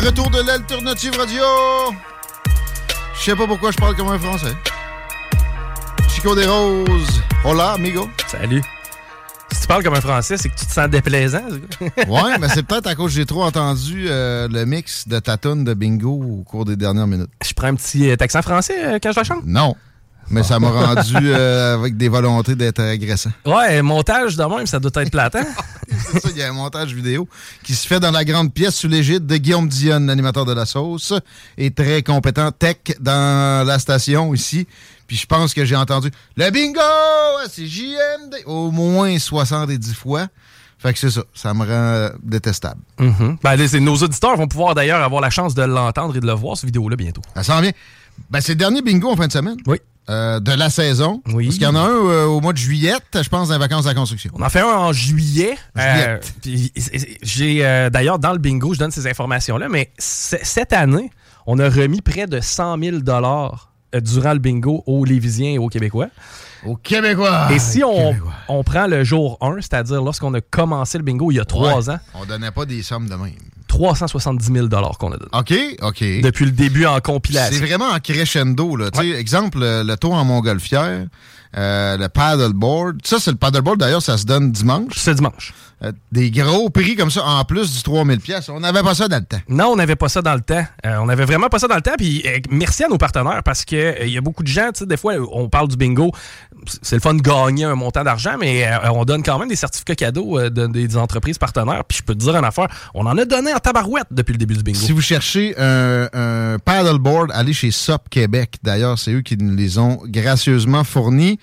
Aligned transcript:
Le 0.00 0.06
retour 0.06 0.30
de 0.30 0.46
l'Alternative 0.46 1.16
Radio! 1.16 1.42
Je 3.18 3.24
sais 3.24 3.36
pas 3.36 3.46
pourquoi 3.46 3.70
je 3.70 3.76
parle 3.76 3.96
comme 3.96 4.08
un 4.08 4.18
français. 4.18 4.52
Chico 6.08 6.34
des 6.34 6.44
Roses. 6.44 7.22
Hola, 7.44 7.72
amigo. 7.72 8.08
Salut. 8.26 8.62
Si 9.52 9.62
tu 9.62 9.66
parles 9.66 9.82
comme 9.82 9.94
un 9.94 10.00
français, 10.00 10.36
c'est 10.36 10.50
que 10.50 10.54
tu 10.54 10.66
te 10.66 10.72
sens 10.72 10.90
déplaisant. 10.90 11.44
ouais, 11.80 12.38
mais 12.38 12.48
c'est 12.48 12.62
peut-être 12.62 12.88
à 12.88 12.94
cause 12.94 13.12
que 13.12 13.16
j'ai 13.16 13.26
trop 13.26 13.44
entendu 13.44 14.06
euh, 14.08 14.48
le 14.48 14.66
mix 14.66 15.08
de 15.08 15.18
ta 15.18 15.38
tune 15.38 15.64
de 15.64 15.72
bingo 15.72 16.10
au 16.10 16.42
cours 16.42 16.66
des 16.66 16.76
dernières 16.76 17.06
minutes. 17.06 17.30
Je 17.42 17.54
prends 17.54 17.68
un 17.68 17.74
petit 17.74 18.10
euh, 18.10 18.16
accent 18.20 18.42
français 18.42 18.76
euh, 18.84 18.98
quand 19.02 19.12
je 19.12 19.16
la 19.16 19.24
chante? 19.24 19.46
Non. 19.46 19.76
Mais 20.28 20.42
ça 20.42 20.58
m'a 20.58 20.68
rendu 20.68 21.32
avec 21.34 21.96
des 21.96 22.08
volontés 22.08 22.54
d'être 22.54 22.80
agressant. 22.80 23.30
Ouais, 23.46 23.80
montage 23.80 24.36
de 24.36 24.44
même, 24.44 24.66
ça 24.66 24.78
doit 24.78 24.90
être 25.02 25.10
platant. 25.10 25.38
C'est 26.12 26.20
ça, 26.20 26.28
il 26.30 26.36
y 26.38 26.42
a 26.42 26.48
un 26.48 26.52
montage 26.52 26.92
vidéo 26.94 27.28
qui 27.62 27.74
se 27.74 27.86
fait 27.86 28.00
dans 28.00 28.10
la 28.10 28.24
grande 28.24 28.52
pièce 28.52 28.74
sous 28.74 28.88
l'égide 28.88 29.26
de 29.26 29.36
Guillaume 29.36 29.68
Dionne, 29.68 30.06
l'animateur 30.06 30.44
de 30.44 30.52
la 30.52 30.66
sauce, 30.66 31.12
et 31.58 31.70
très 31.70 32.02
compétent 32.02 32.50
tech 32.52 32.78
dans 33.00 33.66
la 33.66 33.78
station 33.78 34.34
ici. 34.34 34.66
Puis 35.06 35.16
je 35.16 35.26
pense 35.26 35.54
que 35.54 35.64
j'ai 35.64 35.76
entendu 35.76 36.10
le 36.36 36.50
bingo, 36.50 36.80
c'est 37.48 37.66
JMD, 37.66 38.42
au 38.46 38.70
moins 38.70 39.18
70 39.18 39.94
fois. 39.94 40.26
Fait 40.78 40.92
que 40.92 40.98
c'est 40.98 41.10
ça, 41.10 41.22
ça 41.32 41.54
me 41.54 41.60
rend 41.60 41.70
euh, 41.70 42.10
détestable. 42.22 42.80
Mhm. 42.98 43.38
Ben, 43.42 43.56
les- 43.56 43.80
nos 43.80 43.96
auditeurs 43.96 44.36
vont 44.36 44.46
pouvoir 44.46 44.74
d'ailleurs 44.74 45.02
avoir 45.02 45.22
la 45.22 45.30
chance 45.30 45.54
de 45.54 45.62
l'entendre 45.62 46.16
et 46.16 46.20
de 46.20 46.26
le 46.26 46.32
voir, 46.34 46.56
cette 46.56 46.66
vidéo-là, 46.66 46.96
bientôt. 46.96 47.22
Ça 47.34 47.42
sent 47.42 47.60
bien. 47.62 47.70
Ben, 48.30 48.40
c'est 48.40 48.52
le 48.52 48.56
dernier 48.56 48.82
bingo 48.82 49.10
en 49.10 49.16
fin 49.16 49.26
de 49.26 49.32
semaine. 49.32 49.56
Oui. 49.66 49.78
Euh, 50.08 50.38
de 50.38 50.52
la 50.52 50.70
saison. 50.70 51.20
Oui. 51.32 51.46
Parce 51.46 51.56
qu'il 51.56 51.64
y 51.64 51.66
en 51.66 51.74
a 51.74 51.80
un 51.80 51.88
euh, 51.88 52.26
au 52.26 52.40
mois 52.40 52.52
de 52.52 52.58
juillet, 52.58 52.94
je 53.12 53.28
pense, 53.28 53.48
dans 53.48 53.54
les 53.54 53.60
vacances 53.60 53.84
de 53.84 53.88
la 53.88 53.94
construction. 53.94 54.30
On 54.34 54.42
en 54.42 54.48
fait 54.48 54.60
un 54.60 54.66
en 54.66 54.92
juillet. 54.92 55.56
Euh, 55.76 56.18
j'ai 57.22 57.88
d'ailleurs 57.92 58.20
dans 58.20 58.32
le 58.32 58.38
bingo, 58.38 58.72
je 58.72 58.78
donne 58.78 58.92
ces 58.92 59.08
informations-là, 59.08 59.68
mais 59.68 59.90
cette 59.98 60.72
année, 60.72 61.10
on 61.46 61.58
a 61.58 61.68
remis 61.68 62.02
près 62.02 62.26
de 62.26 62.40
100 62.40 62.78
000 62.78 62.98
dollars 62.98 63.72
durant 63.94 64.32
le 64.32 64.38
bingo 64.38 64.84
aux 64.86 65.04
Lévisiens 65.04 65.50
et 65.50 65.58
aux 65.58 65.68
Québécois. 65.68 66.08
Au 66.64 66.76
Québécois. 66.76 67.48
et 67.52 67.58
si 67.58 67.82
on, 67.82 68.12
Québécois. 68.12 68.32
on 68.48 68.62
prend 68.62 68.86
le 68.86 69.02
jour 69.02 69.38
1, 69.40 69.56
c'est-à-dire 69.60 70.02
lorsqu'on 70.02 70.34
a 70.34 70.40
commencé 70.40 70.98
le 70.98 71.04
bingo 71.04 71.32
il 71.32 71.36
y 71.36 71.40
a 71.40 71.44
trois 71.44 71.90
ans, 71.90 71.98
On 72.14 72.24
donnait 72.24 72.52
pas 72.52 72.64
des 72.64 72.82
sommes 72.82 73.08
de 73.08 73.14
même. 73.14 73.32
370 73.68 74.52
000 74.52 74.66
dollars 74.68 74.98
qu'on 74.98 75.12
a 75.12 75.16
donné. 75.16 75.30
OK, 75.32 75.54
OK. 75.82 76.00
Depuis 76.22 76.44
le 76.44 76.50
début 76.52 76.86
en 76.86 76.96
C'est 76.96 77.02
compilation. 77.02 77.64
vraiment 77.66 77.86
en 77.90 77.98
crescendo. 78.00 78.76
Là. 78.76 78.90
Tu 78.90 79.00
sais, 79.00 79.08
Exemple, 79.18 79.58
le, 79.60 79.82
le 79.82 79.96
tour 79.96 80.14
en 80.14 80.24
montgolfière, 80.24 81.06
euh, 81.56 81.96
le 81.96 82.08
paddleboard. 82.08 82.98
Ça, 83.04 83.18
c'est 83.18 83.30
le 83.30 83.36
paddleboard, 83.36 83.78
d'ailleurs, 83.78 84.02
ça 84.02 84.18
se 84.18 84.24
donne 84.26 84.52
dimanche? 84.52 84.92
C'est 84.96 85.14
dimanche. 85.14 85.52
Euh, 85.84 85.92
des 86.10 86.30
gros 86.30 86.70
prix 86.70 86.96
comme 86.96 87.10
ça, 87.10 87.22
en 87.22 87.44
plus 87.44 87.70
du 87.76 87.82
3000 87.82 88.18
pièces. 88.20 88.48
On 88.48 88.60
n'avait 88.60 88.82
pas 88.82 88.94
ça 88.94 89.08
dans 89.08 89.18
le 89.18 89.24
temps. 89.26 89.40
Non, 89.46 89.66
on 89.72 89.76
n'avait 89.76 89.94
pas 89.94 90.08
ça 90.08 90.22
dans 90.22 90.32
le 90.34 90.40
temps. 90.40 90.64
Euh, 90.86 90.96
on 91.00 91.04
n'avait 91.04 91.26
vraiment 91.26 91.48
pas 91.50 91.58
ça 91.58 91.68
dans 91.68 91.74
le 91.74 91.82
temps. 91.82 91.92
Puis 91.98 92.22
euh, 92.26 92.38
merci 92.48 92.82
à 92.84 92.88
nos 92.88 92.96
partenaires 92.96 93.42
parce 93.44 93.64
que 93.66 94.02
il 94.02 94.10
y 94.10 94.16
a 94.16 94.22
beaucoup 94.22 94.42
de 94.42 94.48
gens, 94.48 94.70
tu 94.72 94.78
sais, 94.80 94.86
des 94.86 94.96
fois, 94.96 95.12
on 95.32 95.50
parle 95.50 95.68
du 95.68 95.76
bingo. 95.76 96.12
C'est 96.80 96.96
le 96.96 97.02
fun 97.02 97.12
de 97.12 97.20
gagner 97.20 97.64
un 97.64 97.74
montant 97.74 98.02
d'argent, 98.04 98.36
mais 98.40 98.66
on 98.90 99.04
donne 99.04 99.22
quand 99.22 99.38
même 99.38 99.48
des 99.50 99.56
certificats 99.56 99.94
cadeaux 99.94 100.40
de- 100.48 100.66
des 100.66 100.96
entreprises 100.96 101.36
partenaires. 101.36 101.84
Puis 101.84 101.98
je 101.98 102.02
peux 102.02 102.14
te 102.14 102.20
dire 102.20 102.34
en 102.36 102.42
affaire, 102.42 102.68
on 102.94 103.04
en 103.04 103.16
a 103.18 103.26
donné 103.26 103.52
en 103.52 103.58
tabarouette 103.58 104.06
depuis 104.10 104.32
le 104.32 104.38
début 104.38 104.54
du 104.56 104.62
bingo. 104.62 104.78
Si 104.78 104.92
vous 104.92 105.02
cherchez 105.02 105.54
un, 105.58 106.08
un 106.14 106.58
paddleboard, 106.58 107.30
allez 107.34 107.52
chez 107.52 107.70
SOP 107.70 108.08
Québec. 108.08 108.54
D'ailleurs, 108.62 108.98
c'est 108.98 109.12
eux 109.12 109.20
qui 109.20 109.36
nous 109.36 109.54
les 109.54 109.76
ont 109.78 110.00
gracieusement 110.06 110.84
fournis. 110.84 111.38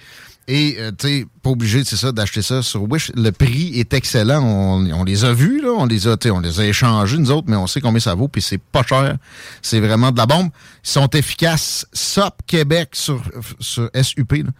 Et, 0.47 0.75
euh, 0.79 0.91
tu 0.97 1.07
sais, 1.07 1.25
pas 1.41 1.51
obligé, 1.51 1.83
c'est 1.85 1.95
ça, 1.95 2.11
d'acheter 2.11 2.41
ça 2.41 2.61
sur 2.61 2.83
Wish. 2.91 3.11
Le 3.15 3.31
prix 3.31 3.79
est 3.79 3.93
excellent. 3.93 4.43
On, 4.43 4.91
on 4.91 5.03
les 5.05 5.23
a 5.23 5.33
vus, 5.33 5.61
là. 5.61 5.69
On 5.69 5.85
les 5.85 6.07
a, 6.07 6.17
on 6.31 6.39
les 6.39 6.59
a 6.59 6.65
échangés, 6.65 7.17
nous 7.17 7.31
autres, 7.31 7.47
mais 7.49 7.55
on 7.55 7.65
sait 7.67 7.79
combien 7.79 7.99
ça 8.01 8.13
vaut, 8.13 8.27
puis 8.27 8.41
c'est 8.41 8.57
pas 8.57 8.83
cher. 8.83 9.17
C'est 9.61 9.79
vraiment 9.79 10.11
de 10.11 10.17
la 10.17 10.25
bombe. 10.25 10.49
Ils 10.83 10.89
sont 10.89 11.07
efficaces. 11.09 11.85
SOP 11.93 12.41
Québec 12.45 12.89
sur, 12.93 13.21
sur 13.59 13.89
SUP, 14.01 14.31
là. 14.33 14.51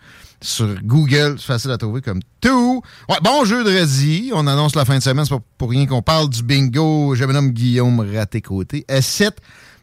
Sur 0.42 0.76
Google, 0.84 1.36
c'est 1.38 1.46
facile 1.46 1.72
à 1.72 1.78
trouver 1.78 2.02
comme 2.02 2.20
tout. 2.42 2.82
Ouais, 3.08 3.16
bon 3.24 3.46
jeudi. 3.46 4.32
On 4.34 4.46
annonce 4.46 4.76
la 4.76 4.84
fin 4.84 4.98
de 4.98 5.04
semaine. 5.04 5.24
C'est 5.24 5.34
pas 5.34 5.42
pour 5.58 5.70
rien 5.70 5.86
qu'on 5.86 6.02
parle 6.02 6.30
du 6.30 6.44
bingo. 6.44 7.16
Je 7.16 7.24
me 7.24 7.32
nomme 7.32 7.52
Guillaume 7.52 8.06
Raté-Côté. 8.14 8.86
S7 8.90 9.32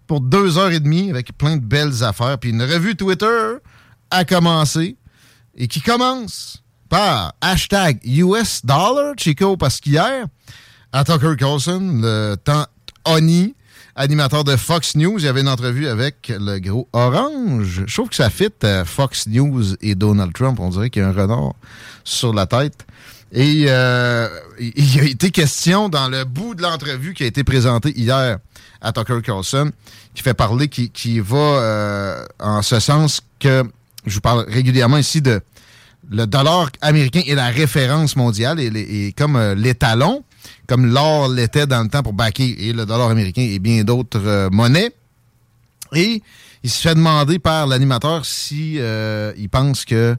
pour 0.06 0.20
deux 0.20 0.58
heures 0.58 0.70
et 0.70 0.80
demie 0.80 1.08
avec 1.08 1.36
plein 1.38 1.56
de 1.56 1.64
belles 1.64 2.04
affaires. 2.04 2.38
Puis 2.38 2.50
une 2.50 2.60
revue 2.62 2.94
Twitter 2.94 3.54
a 4.10 4.24
commencé 4.26 4.98
et 5.60 5.68
qui 5.68 5.82
commence 5.82 6.62
par 6.88 7.34
hashtag 7.42 8.00
US 8.04 8.64
Dollar, 8.64 9.12
Chico, 9.16 9.58
parce 9.58 9.78
qu'hier, 9.78 10.26
à 10.90 11.04
Tucker 11.04 11.36
Carlson, 11.38 12.00
le 12.02 12.34
temps 12.42 12.64
Oni, 13.04 13.54
animateur 13.94 14.42
de 14.42 14.56
Fox 14.56 14.96
News, 14.96 15.18
il 15.18 15.26
y 15.26 15.28
avait 15.28 15.42
une 15.42 15.48
entrevue 15.48 15.86
avec 15.86 16.32
le 16.34 16.58
gros 16.58 16.88
Orange. 16.94 17.84
Je 17.86 17.94
trouve 17.94 18.08
que 18.08 18.14
ça 18.16 18.30
fit 18.30 18.48
euh, 18.64 18.86
Fox 18.86 19.26
News 19.26 19.74
et 19.82 19.94
Donald 19.94 20.32
Trump. 20.32 20.58
On 20.60 20.70
dirait 20.70 20.88
qu'il 20.88 21.02
y 21.02 21.04
a 21.04 21.08
un 21.08 21.12
renard 21.12 21.52
sur 22.04 22.32
la 22.32 22.46
tête. 22.46 22.86
Et 23.30 23.66
euh, 23.68 24.28
il 24.58 24.72
il 24.76 25.00
a 25.00 25.04
été 25.04 25.30
question 25.30 25.90
dans 25.90 26.08
le 26.08 26.24
bout 26.24 26.54
de 26.54 26.62
l'entrevue 26.62 27.12
qui 27.12 27.22
a 27.22 27.26
été 27.26 27.44
présentée 27.44 27.92
hier 27.96 28.38
à 28.80 28.92
Tucker 28.92 29.20
Carlson, 29.22 29.70
qui 30.14 30.22
fait 30.22 30.34
parler, 30.34 30.68
qui, 30.68 30.88
qui 30.88 31.20
va 31.20 31.36
euh, 31.36 32.24
en 32.40 32.62
ce 32.62 32.80
sens 32.80 33.20
que 33.38 33.62
je 34.06 34.14
vous 34.14 34.20
parle 34.20 34.46
régulièrement 34.48 34.96
ici 34.96 35.20
de 35.20 35.42
le 36.08 36.26
dollar 36.26 36.70
américain 36.80 37.22
est 37.26 37.34
la 37.34 37.48
référence 37.48 38.16
mondiale 38.16 38.58
et, 38.60 39.12
comme 39.16 39.36
euh, 39.36 39.54
l'étalon, 39.54 40.24
comme 40.66 40.86
l'or 40.86 41.28
l'était 41.28 41.66
dans 41.66 41.82
le 41.82 41.88
temps 41.88 42.02
pour 42.02 42.12
backer 42.12 42.56
et 42.58 42.72
le 42.72 42.86
dollar 42.86 43.10
américain 43.10 43.42
et 43.42 43.58
bien 43.58 43.84
d'autres 43.84 44.24
euh, 44.24 44.50
monnaies. 44.50 44.92
Et 45.94 46.22
il 46.62 46.70
se 46.70 46.80
fait 46.80 46.94
demander 46.94 47.38
par 47.38 47.66
l'animateur 47.66 48.24
si 48.24 48.76
euh, 48.78 49.32
il 49.36 49.48
pense 49.48 49.84
que 49.84 50.16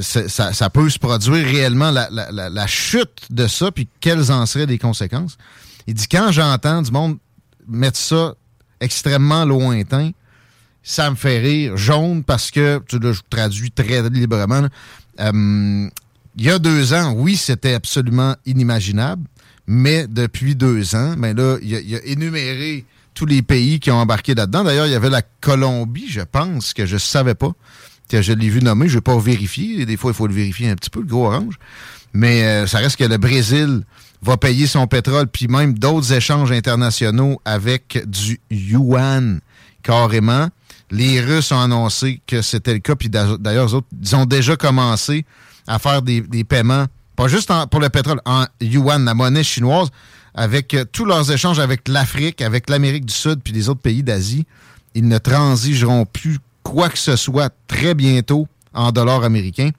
ça, 0.00 0.70
peut 0.70 0.88
se 0.88 0.98
produire 0.98 1.44
réellement 1.46 1.90
la- 1.90 2.08
la 2.10 2.66
chute 2.66 3.26
de 3.30 3.46
ça, 3.46 3.70
puis 3.70 3.86
quelles 4.00 4.32
en 4.32 4.46
seraient 4.46 4.66
les 4.66 4.78
conséquences. 4.78 5.36
Il 5.86 5.94
dit 5.94 6.08
quand 6.08 6.32
j'entends 6.32 6.80
du 6.80 6.90
monde 6.90 7.18
mettre 7.68 7.98
ça 7.98 8.34
extrêmement 8.80 9.44
lointain, 9.44 10.10
ça 10.84 11.10
me 11.10 11.16
fait 11.16 11.40
rire. 11.40 11.76
Jaune 11.76 12.22
parce 12.22 12.50
que, 12.50 12.80
tu 12.86 13.00
là, 13.00 13.12
je 13.12 13.22
traduis 13.28 13.72
très 13.72 14.08
librement. 14.10 14.68
Euh, 15.18 15.88
il 16.36 16.44
y 16.44 16.50
a 16.50 16.58
deux 16.58 16.92
ans, 16.92 17.14
oui, 17.16 17.36
c'était 17.36 17.74
absolument 17.74 18.36
inimaginable, 18.44 19.24
mais 19.66 20.06
depuis 20.06 20.54
deux 20.54 20.94
ans, 20.94 21.14
mais 21.16 21.32
là, 21.32 21.56
il 21.62 21.74
a, 21.74 21.98
a 21.98 22.00
énuméré 22.04 22.84
tous 23.14 23.26
les 23.26 23.42
pays 23.42 23.80
qui 23.80 23.90
ont 23.90 23.96
embarqué 23.96 24.34
là-dedans. 24.34 24.64
D'ailleurs, 24.64 24.86
il 24.86 24.92
y 24.92 24.96
avait 24.96 25.10
la 25.10 25.22
Colombie, 25.40 26.08
je 26.08 26.20
pense, 26.20 26.74
que 26.74 26.84
je 26.84 26.98
savais 26.98 27.34
pas, 27.34 27.52
que 28.08 28.20
je 28.20 28.32
l'ai 28.32 28.48
vu 28.48 28.60
nommer. 28.60 28.88
Je 28.88 28.94
vais 28.96 29.00
pas 29.00 29.16
vérifier. 29.18 29.86
Des 29.86 29.96
fois, 29.96 30.10
il 30.10 30.14
faut 30.14 30.26
le 30.26 30.34
vérifier 30.34 30.68
un 30.68 30.74
petit 30.74 30.90
peu, 30.90 31.00
le 31.00 31.06
gros 31.06 31.26
orange. 31.26 31.54
Mais 32.12 32.42
euh, 32.42 32.66
ça 32.66 32.78
reste 32.78 32.96
que 32.96 33.04
le 33.04 33.16
Brésil 33.16 33.82
va 34.22 34.36
payer 34.36 34.66
son 34.66 34.86
pétrole, 34.86 35.28
puis 35.28 35.48
même 35.48 35.78
d'autres 35.78 36.12
échanges 36.12 36.50
internationaux 36.50 37.40
avec 37.44 38.02
du 38.06 38.40
yuan, 38.50 39.40
carrément. 39.82 40.48
Les 40.94 41.20
Russes 41.20 41.50
ont 41.50 41.60
annoncé 41.60 42.20
que 42.24 42.40
c'était 42.40 42.72
le 42.72 42.78
cas, 42.78 42.94
puis 42.94 43.08
d'ailleurs, 43.08 43.68
ils 44.00 44.14
ont 44.14 44.26
déjà 44.26 44.54
commencé 44.54 45.26
à 45.66 45.80
faire 45.80 46.02
des, 46.02 46.22
paiements, 46.44 46.86
pas 47.16 47.26
juste 47.26 47.50
pour 47.70 47.80
le 47.80 47.88
pétrole, 47.88 48.20
en 48.24 48.44
yuan, 48.60 49.04
la 49.04 49.12
monnaie 49.14 49.42
chinoise, 49.42 49.88
avec 50.36 50.72
euh, 50.74 50.84
tous 50.90 51.04
leurs 51.04 51.32
échanges 51.32 51.58
avec 51.58 51.88
l'Afrique, 51.88 52.40
avec 52.42 52.70
l'Amérique 52.70 53.06
du 53.06 53.14
Sud, 53.14 53.40
puis 53.42 53.52
les 53.52 53.68
autres 53.68 53.80
pays 53.80 54.04
d'Asie. 54.04 54.46
Ils 54.94 55.08
ne 55.08 55.18
transigeront 55.18 56.06
plus 56.06 56.38
quoi 56.62 56.88
que 56.88 56.98
ce 56.98 57.16
soit 57.16 57.52
très 57.66 57.94
bientôt 57.94 58.46
en 58.72 58.92
dollars 58.92 59.24
américains. 59.24 59.70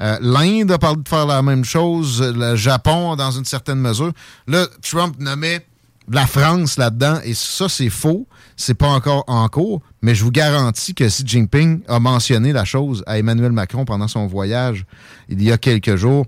Euh, 0.00 0.18
L'Inde 0.20 0.72
a 0.72 0.78
parlé 0.78 1.00
de 1.00 1.08
faire 1.08 1.26
la 1.26 1.42
même 1.42 1.64
chose, 1.64 2.20
le 2.22 2.56
Japon 2.56 3.14
dans 3.14 3.30
une 3.30 3.44
certaine 3.44 3.78
mesure. 3.78 4.12
Là, 4.48 4.66
Trump 4.82 5.14
nommait 5.20 5.64
la 6.10 6.26
France 6.26 6.78
là-dedans, 6.78 7.18
et 7.24 7.34
ça, 7.34 7.68
c'est 7.68 7.90
faux. 7.90 8.26
C'est 8.56 8.74
pas 8.74 8.88
encore 8.88 9.24
en 9.26 9.46
cours, 9.48 9.82
mais 10.00 10.14
je 10.14 10.24
vous 10.24 10.30
garantis 10.30 10.94
que 10.94 11.04
Xi 11.04 11.24
Jinping 11.26 11.82
a 11.88 11.98
mentionné 11.98 12.52
la 12.52 12.64
chose 12.64 13.02
à 13.06 13.18
Emmanuel 13.18 13.52
Macron 13.52 13.84
pendant 13.84 14.08
son 14.08 14.26
voyage 14.26 14.86
il 15.28 15.42
y 15.42 15.52
a 15.52 15.58
quelques 15.58 15.96
jours. 15.96 16.24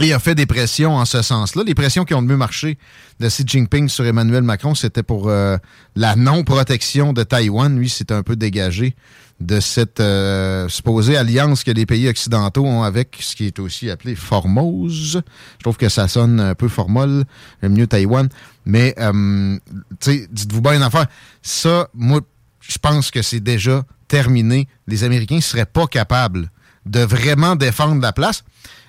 Et 0.00 0.06
il 0.06 0.12
a 0.14 0.18
fait 0.18 0.34
des 0.34 0.46
pressions 0.46 0.96
en 0.96 1.04
ce 1.04 1.20
sens-là. 1.20 1.64
Les 1.66 1.74
pressions 1.74 2.04
qui 2.04 2.14
ont 2.14 2.22
le 2.22 2.26
mieux 2.26 2.36
marché 2.36 2.78
de 3.20 3.28
Xi 3.28 3.44
Jinping 3.46 3.88
sur 3.88 4.06
Emmanuel 4.06 4.42
Macron, 4.42 4.74
c'était 4.74 5.02
pour 5.02 5.28
euh, 5.28 5.58
la 5.96 6.16
non-protection 6.16 7.12
de 7.12 7.22
Taïwan. 7.22 7.78
Lui, 7.78 7.90
c'est 7.90 8.10
un 8.10 8.22
peu 8.22 8.34
dégagé 8.34 8.96
de 9.40 9.60
cette 9.60 10.00
euh, 10.00 10.68
supposée 10.68 11.16
alliance 11.16 11.62
que 11.62 11.70
les 11.70 11.84
pays 11.84 12.08
occidentaux 12.08 12.64
ont 12.64 12.84
avec 12.84 13.18
ce 13.20 13.36
qui 13.36 13.46
est 13.46 13.58
aussi 13.58 13.90
appelé 13.90 14.14
Formose. 14.14 15.22
Je 15.58 15.62
trouve 15.62 15.76
que 15.76 15.90
ça 15.90 16.08
sonne 16.08 16.40
un 16.40 16.54
peu 16.54 16.68
formol, 16.68 17.24
le 17.60 17.68
mieux 17.68 17.86
Taïwan. 17.86 18.28
Mais, 18.64 18.94
euh, 18.98 19.58
dites-vous 20.00 20.62
bien 20.62 20.74
une 20.74 20.82
affaire. 20.82 21.06
Ça, 21.42 21.88
moi, 21.92 22.20
je 22.60 22.78
pense 22.78 23.10
que 23.10 23.20
c'est 23.20 23.40
déjà 23.40 23.84
terminé. 24.08 24.68
Les 24.86 25.04
Américains 25.04 25.40
seraient 25.40 25.66
pas 25.66 25.86
capables 25.86 26.50
de 26.86 27.00
vraiment 27.00 27.56
défendre 27.56 28.00
la 28.00 28.12
place. 28.12 28.42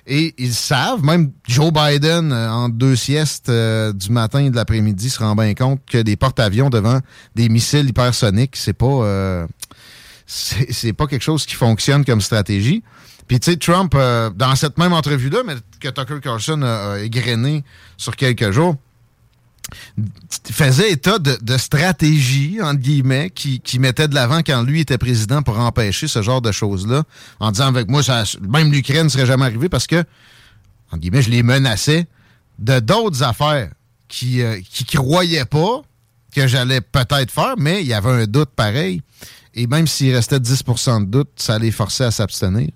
Et 0.06 0.34
ils 0.38 0.54
savent, 0.54 1.04
même 1.04 1.32
Joe 1.48 1.72
Biden, 1.72 2.32
euh, 2.32 2.50
en 2.50 2.70
deux 2.70 2.96
siestes 2.96 3.50
du 3.50 4.10
matin 4.12 4.40
et 4.40 4.50
de 4.50 4.56
l'après-midi, 4.56 5.10
se 5.10 5.20
rend 5.20 5.36
bien 5.36 5.54
compte 5.54 5.82
que 5.90 6.00
des 6.00 6.16
porte-avions 6.16 6.70
devant 6.70 7.00
des 7.36 7.50
missiles 7.50 7.88
hypersoniques, 7.90 8.56
c'est 8.56 8.74
pas 8.74 9.48
c'est 10.26 10.94
pas 10.94 11.08
quelque 11.08 11.22
chose 11.22 11.46
qui 11.46 11.56
fonctionne 11.56 12.06
comme 12.06 12.22
stratégie. 12.22 12.84
Puis, 13.28 13.40
tu 13.40 13.52
sais, 13.52 13.58
Trump, 13.58 13.94
euh, 13.96 14.30
dans 14.30 14.56
cette 14.56 14.78
même 14.78 14.94
entrevue-là, 14.94 15.40
mais 15.46 15.56
que 15.80 15.90
Tucker 15.90 16.20
Carlson 16.22 16.62
a, 16.62 17.00
égrené 17.00 17.64
sur 17.98 18.16
quelques 18.16 18.52
jours, 18.52 18.76
faisait 20.52 20.92
état 20.92 21.20
de, 21.20 21.58
stratégie, 21.58 22.60
entre 22.62 22.80
guillemets, 22.80 23.30
qui, 23.30 23.60
qui 23.60 23.80
mettait 23.80 24.08
de 24.08 24.16
l'avant 24.16 24.40
quand 24.40 24.64
lui 24.64 24.82
était 24.82 24.98
président 24.98 25.42
pour 25.42 25.60
empêcher 25.60 26.08
ce 26.08 26.22
genre 26.22 26.42
de 26.42 26.52
choses-là, 26.52 27.04
en 27.40 27.52
disant 27.52 27.68
avec 27.68 27.90
moi, 27.90 28.02
même 28.42 28.72
l'Ukraine 28.72 29.06
ne 29.06 29.10
serait 29.10 29.26
jamais 29.26 29.46
arrivé 29.46 29.70
parce 29.70 29.88
que, 29.88 30.04
entre 30.92 31.00
guillemets, 31.00 31.22
je 31.22 31.30
les 31.30 31.44
menaçais 31.44 32.08
de 32.60 32.80
d'autres 32.80 33.24
affaires 33.24 33.70
qui, 34.08 34.42
euh, 34.42 34.60
qui 34.70 34.86
croyaient 34.86 35.46
pas 35.46 35.82
que 36.34 36.48
j'allais 36.48 36.82
peut-être 36.82 37.32
faire, 37.32 37.56
mais 37.58 37.82
il 37.82 37.88
y 37.88 37.94
avait 37.94 38.24
un 38.24 38.26
doute 38.26 38.50
pareil. 38.56 39.02
Et 39.56 39.68
même 39.68 39.88
s'il 39.88 40.14
restait 40.16 40.40
10% 40.40 41.02
de 41.02 41.06
doute, 41.06 41.30
ça 41.36 41.60
les 41.60 41.72
forçait 41.72 42.06
à 42.06 42.12
s'abstenir. 42.12 42.70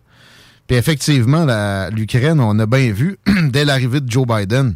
Puis 0.68 0.78
effectivement, 0.78 1.46
l'Ukraine, 1.92 2.40
on 2.40 2.58
a 2.60 2.66
bien 2.66 2.92
vu, 2.92 3.18
dès 3.50 3.66
l'arrivée 3.66 4.02
de 4.02 4.12
Joe 4.12 4.28
Biden 4.28 4.76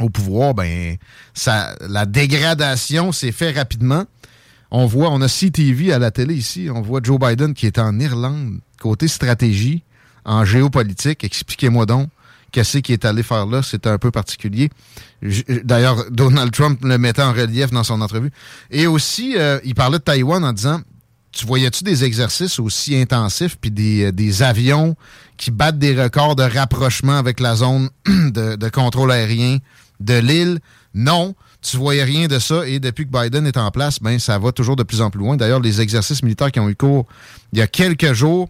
au 0.00 0.10
pouvoir, 0.10 0.54
ben, 0.54 0.96
ça, 1.34 1.74
la 1.88 2.06
dégradation 2.06 3.12
s'est 3.12 3.32
faite 3.32 3.56
rapidement. 3.56 4.04
On 4.70 4.86
voit, 4.86 5.10
on 5.10 5.20
a 5.22 5.28
CTV 5.28 5.92
à 5.92 5.98
la 5.98 6.10
télé 6.10 6.34
ici, 6.34 6.68
on 6.72 6.82
voit 6.82 7.00
Joe 7.02 7.18
Biden 7.18 7.54
qui 7.54 7.66
est 7.66 7.78
en 7.78 7.98
Irlande, 7.98 8.58
côté 8.80 9.08
stratégie, 9.08 9.82
en 10.24 10.44
géopolitique. 10.44 11.24
Expliquez-moi 11.24 11.86
donc 11.86 12.08
qu'est-ce 12.52 12.78
qui 12.78 12.92
est 12.92 13.04
allé 13.04 13.22
faire 13.22 13.46
là, 13.46 13.62
c'est 13.62 13.86
un 13.86 13.98
peu 13.98 14.10
particulier. 14.10 14.70
D'ailleurs, 15.64 16.10
Donald 16.10 16.52
Trump 16.52 16.80
le 16.84 16.98
mettait 16.98 17.22
en 17.22 17.32
relief 17.32 17.70
dans 17.70 17.84
son 17.84 18.00
entrevue. 18.00 18.30
Et 18.70 18.86
aussi, 18.86 19.34
euh, 19.36 19.58
il 19.64 19.74
parlait 19.74 19.98
de 19.98 20.02
Taïwan 20.02 20.44
en 20.44 20.52
disant 20.52 20.80
tu 21.32 21.44
voyais-tu 21.44 21.84
des 21.84 22.04
exercices 22.04 22.58
aussi 22.58 22.96
intensifs 22.96 23.58
puis 23.60 23.70
des, 23.70 24.06
euh, 24.06 24.12
des, 24.12 24.42
avions 24.42 24.96
qui 25.36 25.50
battent 25.50 25.78
des 25.78 26.00
records 26.00 26.34
de 26.34 26.44
rapprochement 26.44 27.18
avec 27.18 27.40
la 27.40 27.56
zone 27.56 27.90
de, 28.06 28.68
contrôle 28.70 29.12
aérien 29.12 29.58
de 30.00 30.18
l'île? 30.18 30.60
Non, 30.94 31.34
tu 31.60 31.76
voyais 31.76 32.04
rien 32.04 32.26
de 32.26 32.38
ça 32.38 32.66
et 32.66 32.80
depuis 32.80 33.06
que 33.06 33.10
Biden 33.10 33.46
est 33.46 33.56
en 33.56 33.70
place, 33.70 34.00
ben 34.00 34.18
ça 34.18 34.38
va 34.38 34.52
toujours 34.52 34.76
de 34.76 34.82
plus 34.82 35.00
en 35.00 35.10
plus 35.10 35.20
loin. 35.20 35.36
D'ailleurs, 35.36 35.60
les 35.60 35.80
exercices 35.80 36.22
militaires 36.22 36.52
qui 36.52 36.60
ont 36.60 36.68
eu 36.68 36.76
cours 36.76 37.06
il 37.52 37.58
y 37.58 37.62
a 37.62 37.66
quelques 37.66 38.12
jours 38.12 38.48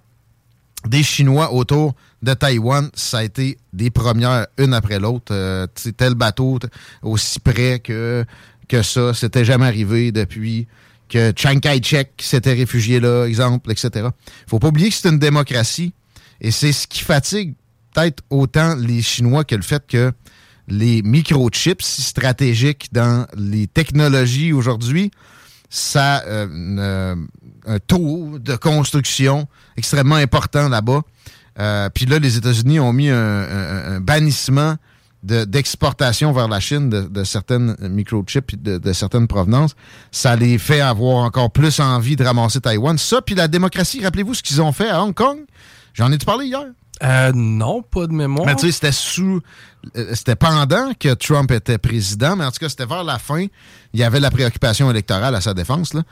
des 0.87 1.02
Chinois 1.02 1.52
autour 1.52 1.94
de 2.22 2.34
Taïwan, 2.34 2.90
ça 2.94 3.19
a 3.19 3.25
été 3.25 3.58
des 3.72 3.90
premières, 3.90 4.46
une 4.58 4.75
après 4.75 4.98
l'autre. 4.98 5.32
Euh, 5.32 5.66
tel 5.96 6.14
bateau 6.14 6.58
aussi 7.02 7.40
près 7.40 7.81
que, 7.81 8.25
que 8.69 8.82
ça, 8.82 9.14
c'était 9.14 9.44
jamais 9.44 9.66
arrivé 9.66 10.12
depuis 10.12 10.66
que 11.08 11.32
Chiang 11.37 11.60
Kai-shek 11.60 12.12
s'était 12.19 12.52
réfugié 12.52 13.00
là, 13.00 13.26
exemple, 13.26 13.70
etc. 13.70 14.08
faut 14.46 14.58
pas 14.58 14.69
oublier 14.69 14.88
que 14.88 14.94
c'est 14.94 15.08
une 15.08 15.19
démocratie 15.19 15.93
et 16.40 16.50
c'est 16.50 16.72
ce 16.72 16.87
qui 16.87 17.00
fatigue 17.00 17.54
peut-être 17.94 18.22
autant 18.28 18.75
les 18.75 19.02
Chinois 19.02 19.44
que 19.44 19.54
le 19.54 19.62
fait 19.62 19.84
que 19.87 20.12
les 20.69 21.03
microchips 21.03 21.83
stratégiques 21.83 22.89
dans 22.93 23.27
les 23.37 23.67
technologies 23.67 24.53
aujourd'hui, 24.53 25.11
ça 25.71 26.23
euh, 26.27 27.17
un 27.67 27.79
taux 27.81 28.39
de 28.39 28.56
construction 28.56 29.46
extrêmement 29.77 30.17
important 30.17 30.69
là-bas. 30.69 31.03
Euh, 31.58 31.89
puis 31.93 32.06
là, 32.06 32.19
les 32.19 32.37
États-Unis 32.37 32.81
ont 32.81 32.93
mis 32.93 33.08
un 33.08 34.01
bannissement 34.01 34.77
d'exportation 35.27 36.32
vers 36.32 36.46
la 36.46 36.61
Chine 36.61 36.89
de, 36.89 37.25
certaines 37.25 37.77
microchips 37.81 38.55
de, 38.63 38.79
de 38.79 38.93
certaines 38.93 39.27
provenances, 39.27 39.75
ça 40.13 40.37
les 40.37 40.56
fait 40.58 40.81
avoir 40.81 41.25
encore 41.25 41.51
plus 41.51 41.81
envie 41.81 42.17
de 42.17 42.25
ramasser 42.25 42.61
Taïwan. 42.61 42.96
Ça, 42.96 43.20
puis 43.20 43.35
la 43.35 43.49
démocratie, 43.49 44.03
rappelez-vous 44.05 44.35
ce 44.35 44.43
qu'ils 44.43 44.63
ont 44.63 44.73
fait 44.73 44.89
à 44.89 45.03
Hong 45.03 45.15
Kong? 45.15 45.39
J'en 45.94 46.13
ai-tu 46.13 46.27
parlé 46.27 46.46
hier? 46.46 46.67
Euh, 47.03 47.32
non, 47.34 47.82
pas 47.82 48.06
de 48.06 48.12
mémoire. 48.12 48.46
Mais 48.46 48.55
tu 48.55 48.67
sais, 48.67 48.72
c'était 48.72 48.93
sous. 48.93 49.41
Euh, 49.96 50.15
c'était 50.15 50.36
pendant 50.36 50.93
que 50.98 51.15
Trump 51.15 51.50
était 51.50 51.79
président, 51.79 52.36
mais 52.36 52.44
en 52.44 52.50
tout 52.50 52.58
cas, 52.58 52.69
c'était 52.69 52.86
vers 52.86 53.05
la 53.05 53.19
fin. 53.19 53.46
Il 53.93 54.00
y 54.00 54.03
avait 54.03 54.20
la 54.20 54.31
préoccupation 54.31 54.91
électorale 54.91 55.34
à 55.34 55.41
sa 55.41 55.55
défense, 55.55 55.94
là. 55.94 56.03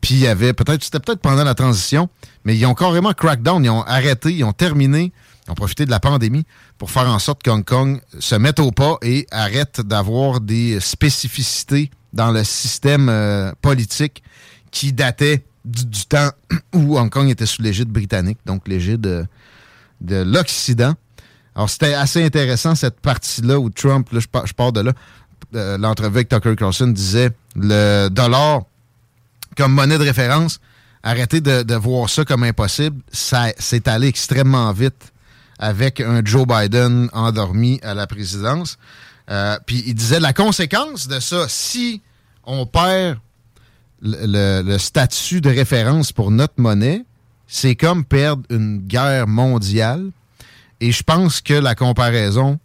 Puis 0.00 0.14
il 0.14 0.20
y 0.20 0.26
avait 0.26 0.52
peut-être. 0.52 0.84
C'était 0.84 1.00
peut-être 1.00 1.20
pendant 1.20 1.44
la 1.44 1.54
transition, 1.54 2.08
mais 2.44 2.56
ils 2.56 2.66
ont 2.66 2.74
carrément 2.74 3.12
crackdown. 3.12 3.64
Ils 3.64 3.70
ont 3.70 3.82
arrêté, 3.82 4.32
ils 4.32 4.44
ont 4.44 4.52
terminé 4.52 5.12
ont 5.48 5.54
profité 5.54 5.84
de 5.84 5.90
la 5.90 6.00
pandémie 6.00 6.44
pour 6.78 6.90
faire 6.90 7.08
en 7.08 7.18
sorte 7.18 7.42
qu'Hong 7.42 7.64
Kong 7.64 8.00
se 8.18 8.34
mette 8.34 8.60
au 8.60 8.70
pas 8.70 8.96
et 9.02 9.26
arrête 9.30 9.80
d'avoir 9.80 10.40
des 10.40 10.80
spécificités 10.80 11.90
dans 12.12 12.30
le 12.30 12.44
système 12.44 13.08
euh, 13.08 13.52
politique 13.60 14.22
qui 14.70 14.92
datait 14.92 15.44
du, 15.64 16.06
temps 16.06 16.30
où 16.72 16.98
Hong 16.98 17.10
Kong 17.10 17.28
était 17.28 17.46
sous 17.46 17.62
l'égide 17.62 17.88
britannique, 17.88 18.38
donc 18.46 18.68
l'égide 18.68 19.26
de, 20.04 20.24
de 20.24 20.30
l'Occident. 20.30 20.94
Alors, 21.54 21.70
c'était 21.70 21.94
assez 21.94 22.24
intéressant, 22.24 22.74
cette 22.74 23.00
partie-là 23.00 23.58
où 23.58 23.70
Trump, 23.70 24.08
là, 24.12 24.20
je, 24.20 24.52
pars, 24.52 24.72
de 24.72 24.80
là, 24.80 24.92
euh, 25.54 25.78
l'entrevue 25.78 26.16
avec 26.16 26.28
Tucker 26.28 26.56
Carlson 26.56 26.88
disait 26.88 27.30
le 27.54 28.08
dollar 28.08 28.62
comme 29.56 29.72
monnaie 29.72 29.98
de 29.98 30.04
référence, 30.04 30.60
arrêtez 31.04 31.40
de, 31.40 31.62
de 31.62 31.74
voir 31.76 32.10
ça 32.10 32.24
comme 32.24 32.42
impossible. 32.42 33.00
Ça 33.12 33.52
s'est 33.58 33.88
allé 33.88 34.08
extrêmement 34.08 34.72
vite 34.72 35.12
avec 35.58 36.00
un 36.00 36.22
Joe 36.24 36.46
Biden 36.46 37.08
endormi 37.12 37.78
à 37.82 37.94
la 37.94 38.06
présidence. 38.06 38.78
Euh, 39.30 39.56
puis 39.64 39.82
il 39.86 39.94
disait 39.94 40.20
la 40.20 40.32
conséquence 40.32 41.08
de 41.08 41.20
ça, 41.20 41.46
si 41.48 42.02
on 42.44 42.66
perd 42.66 43.18
le, 44.02 44.76
statut 44.78 45.40
de 45.40 45.48
référence 45.48 46.12
pour 46.12 46.30
notre 46.30 46.54
monnaie, 46.58 47.04
c'est 47.54 47.76
comme 47.76 48.04
perdre 48.04 48.42
une 48.50 48.78
guerre 48.78 49.28
mondiale. 49.28 50.10
Et 50.80 50.90
je 50.90 51.04
pense 51.04 51.40
que 51.40 51.54
la 51.54 51.76
comparaison 51.76 52.58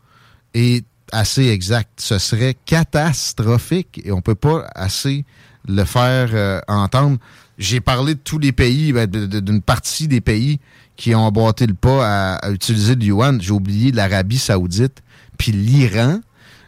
est 0.56 0.84
assez 1.12 1.48
exact. 1.50 2.02
Ce 2.02 2.18
serait 2.18 2.56
catastrophique 2.66 4.02
et 4.04 4.12
on 4.12 4.22
peut 4.22 4.34
pas 4.34 4.68
assez 4.74 5.26
le 5.68 5.84
faire 5.84 6.30
euh, 6.34 6.60
entendre. 6.68 7.20
J'ai 7.60 7.82
parlé 7.82 8.16
de 8.16 8.20
tous 8.20 8.40
les 8.40 8.52
pays, 8.52 8.92
ben, 8.92 9.06
d'une 9.06 9.62
partie 9.62 10.08
des 10.08 10.22
pays 10.22 10.60
qui 10.96 11.14
ont 11.14 11.20
emboîté 11.20 11.68
le 11.68 11.76
pas 11.76 12.38
à, 12.38 12.50
utiliser 12.50 12.96
le 12.96 13.04
yuan. 13.04 13.40
J'ai 13.40 13.52
oublié 13.52 13.92
l'Arabie 13.92 14.40
saoudite, 14.40 15.04
puis 15.38 15.52
l'Iran. 15.52 16.20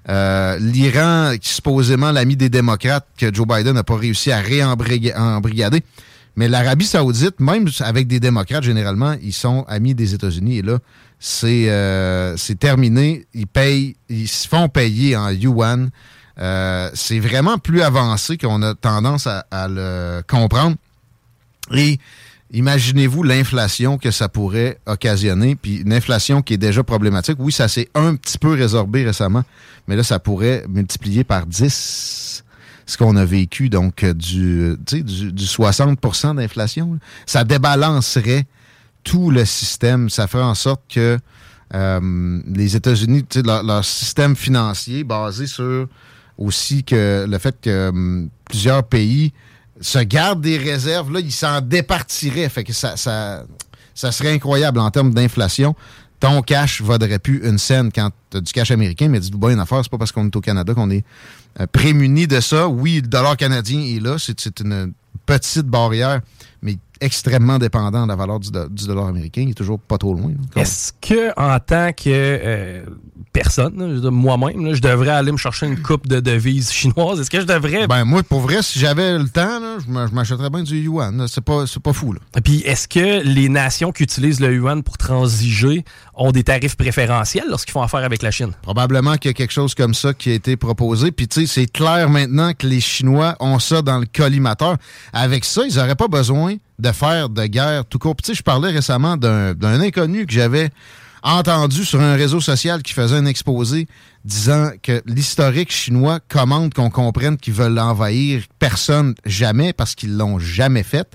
Euh, 0.09 0.59
L'Iran, 0.59 1.33
supposément 1.41 2.11
l'ami 2.11 2.35
des 2.35 2.49
démocrates, 2.49 3.07
que 3.17 3.33
Joe 3.33 3.47
Biden 3.47 3.73
n'a 3.73 3.83
pas 3.83 3.97
réussi 3.97 4.31
à 4.31 4.41
réembrigader. 4.41 5.83
Mais 6.35 6.47
l'Arabie 6.47 6.85
saoudite, 6.85 7.39
même 7.39 7.67
avec 7.81 8.07
des 8.07 8.19
démocrates, 8.19 8.63
généralement, 8.63 9.15
ils 9.21 9.33
sont 9.33 9.65
amis 9.67 9.93
des 9.93 10.13
États-Unis. 10.13 10.59
Et 10.59 10.61
là, 10.61 10.79
c'est 11.19 11.65
euh, 11.69 12.35
terminé. 12.59 13.25
Ils 13.33 13.47
payent, 13.47 13.95
ils 14.09 14.27
se 14.27 14.47
font 14.47 14.69
payer 14.69 15.15
en 15.17 15.29
yuan. 15.29 15.89
Euh, 16.39 16.89
c'est 16.93 17.19
vraiment 17.19 17.57
plus 17.57 17.81
avancé 17.81 18.37
qu'on 18.37 18.61
a 18.63 18.73
tendance 18.73 19.27
à, 19.27 19.45
à, 19.51 19.67
le 19.67 20.23
comprendre. 20.27 20.77
Et 21.73 21.99
imaginez-vous 22.51 23.23
l'inflation 23.23 23.97
que 23.97 24.09
ça 24.09 24.29
pourrait 24.29 24.79
occasionner, 24.85 25.55
puis 25.55 25.77
une 25.77 25.93
inflation 25.93 26.41
qui 26.41 26.53
est 26.53 26.57
déjà 26.57 26.83
problématique. 26.83 27.35
Oui, 27.39 27.51
ça 27.51 27.67
s'est 27.67 27.89
un 27.93 28.15
petit 28.15 28.37
peu 28.37 28.53
résorbé 28.53 29.05
récemment, 29.05 29.43
mais 29.87 29.95
là, 29.95 30.03
ça 30.03 30.19
pourrait 30.19 30.65
multiplier 30.69 31.23
par 31.23 31.45
10 31.45 32.43
ce 32.85 32.97
qu'on 32.97 33.15
a 33.15 33.25
vécu, 33.25 33.69
donc 33.69 34.05
du, 34.05 34.75
du, 34.85 35.03
du 35.31 35.45
60% 35.45 36.35
d'inflation. 36.35 36.99
Ça 37.25 37.43
débalancerait 37.43 38.45
tout 39.03 39.31
le 39.31 39.45
système. 39.45 40.09
Ça 40.09 40.27
ferait 40.27 40.43
en 40.43 40.55
sorte 40.55 40.81
que 40.89 41.17
euh, 41.73 42.41
les 42.47 42.75
États-Unis, 42.75 43.25
leur, 43.43 43.63
leur 43.63 43.85
système 43.85 44.35
financier 44.35 45.03
basé 45.03 45.47
sur 45.47 45.87
aussi 46.37 46.83
que 46.83 47.25
le 47.29 47.37
fait 47.37 47.55
que 47.61 48.27
plusieurs 48.45 48.83
pays 48.83 49.31
se 49.79 49.99
gardent 49.99 50.41
des 50.41 50.57
réserves, 50.57 51.11
là, 51.11 51.19
ils 51.19 51.31
s'en 51.31 51.61
départiraient. 51.61 52.49
Fait 52.49 52.63
que 52.63 52.73
ça, 52.73 52.95
ça 52.97 54.11
serait 54.11 54.33
incroyable 54.33 54.79
en 54.79 54.89
termes 54.91 55.13
d'inflation. 55.13 55.75
Ton 56.21 56.43
cash 56.43 56.81
vaudrait 56.81 57.17
plus 57.19 57.41
une 57.43 57.57
scène 57.57 57.91
quand 57.91 58.11
tu 58.29 58.37
as 58.37 58.41
du 58.41 58.53
cash 58.53 58.69
américain, 58.69 59.07
mais 59.09 59.19
dis-nous 59.19 59.49
une 59.49 59.59
affaire, 59.59 59.79
c'est 59.81 59.89
pas 59.89 59.97
parce 59.97 60.11
qu'on 60.11 60.27
est 60.27 60.35
au 60.35 60.39
Canada 60.39 60.73
qu'on 60.75 60.91
est 60.91 61.03
euh, 61.59 61.65
prémuni 61.65 62.27
de 62.27 62.39
ça. 62.39 62.67
Oui, 62.67 63.01
le 63.01 63.07
dollar 63.07 63.35
canadien 63.35 63.79
est 63.79 63.99
là, 63.99 64.17
c'est 64.19 64.59
une 64.59 64.93
petite 65.25 65.65
barrière, 65.65 66.21
mais 66.61 66.77
extrêmement 67.01 67.57
dépendant 67.57 68.03
de 68.03 68.07
la 68.07 68.15
valeur 68.15 68.39
du, 68.39 68.49
dollar 68.51 69.07
américain. 69.07 69.41
Il 69.41 69.49
est 69.49 69.55
toujours 69.55 69.79
pas 69.79 69.97
trop 69.97 70.13
loin. 70.13 70.31
Est-ce 70.55 70.93
que, 71.01 71.31
en 71.37 71.59
tant 71.59 71.91
que 71.91 72.07
euh, 72.07 72.85
personne, 73.33 73.99
moi-même, 74.09 74.73
je 74.73 74.81
devrais 74.81 75.09
aller 75.09 75.31
me 75.31 75.37
chercher 75.37 75.65
une 75.65 75.81
coupe 75.81 76.07
de 76.07 76.19
devises 76.19 76.71
chinoises? 76.71 77.19
Est-ce 77.19 77.31
que 77.31 77.41
je 77.41 77.45
devrais? 77.45 77.87
Ben, 77.87 78.05
moi, 78.05 78.21
pour 78.23 78.41
vrai, 78.41 78.61
si 78.61 78.79
j'avais 78.79 79.17
le 79.17 79.27
temps, 79.27 79.59
je 79.79 80.13
m'achèterais 80.13 80.49
bien 80.49 80.63
du 80.63 80.79
yuan. 80.79 81.25
C'est 81.27 81.43
pas, 81.43 81.65
pas 81.83 81.93
fou. 81.93 82.13
Là. 82.13 82.19
Et 82.37 82.41
puis, 82.41 82.59
est-ce 82.59 82.87
que 82.87 83.23
les 83.23 83.49
nations 83.49 83.91
qui 83.91 84.03
utilisent 84.03 84.39
le 84.39 84.53
yuan 84.53 84.83
pour 84.83 84.97
transiger 84.97 85.83
ont 86.13 86.31
des 86.31 86.43
tarifs 86.43 86.77
préférentiels 86.77 87.45
lorsqu'ils 87.49 87.71
font 87.71 87.81
affaire 87.81 88.03
avec 88.03 88.21
la 88.21 88.31
Chine? 88.31 88.51
Probablement 88.61 89.15
qu'il 89.15 89.29
y 89.29 89.31
a 89.31 89.33
quelque 89.33 89.53
chose 89.53 89.73
comme 89.73 89.93
ça 89.95 90.13
qui 90.13 90.29
a 90.29 90.33
été 90.33 90.55
proposé. 90.55 91.11
Puis, 91.11 91.27
tu 91.27 91.41
sais, 91.41 91.61
c'est 91.61 91.71
clair 91.71 92.09
maintenant 92.09 92.53
que 92.53 92.67
les 92.67 92.79
Chinois 92.79 93.35
ont 93.39 93.59
ça 93.59 93.81
dans 93.81 93.97
le 93.97 94.05
collimateur. 94.05 94.77
Avec 95.13 95.45
ça, 95.45 95.63
ils 95.67 95.75
n'auraient 95.75 95.95
pas 95.95 96.07
besoin 96.07 96.55
de 96.81 96.91
faire 96.91 97.29
de 97.29 97.45
guerre 97.45 97.85
tout 97.85 97.99
court. 97.99 98.15
je 98.25 98.41
parlais 98.41 98.71
récemment 98.71 99.15
d'un 99.15 99.79
inconnu 99.81 100.25
que 100.25 100.33
j'avais 100.33 100.69
entendu 101.23 101.85
sur 101.85 102.01
un 102.01 102.15
réseau 102.15 102.41
social 102.41 102.81
qui 102.81 102.93
faisait 102.93 103.15
un 103.15 103.25
exposé 103.25 103.87
disant 104.25 104.71
que 104.81 105.03
l'historique 105.05 105.71
chinois 105.71 106.19
commande 106.27 106.73
qu'on 106.73 106.89
comprenne 106.89 107.37
qu'ils 107.37 107.53
veulent 107.53 107.77
envahir 107.77 108.43
personne 108.57 109.13
jamais 109.25 109.73
parce 109.73 109.93
qu'ils 109.93 110.17
l'ont 110.17 110.39
jamais 110.39 110.83
fait. 110.83 111.13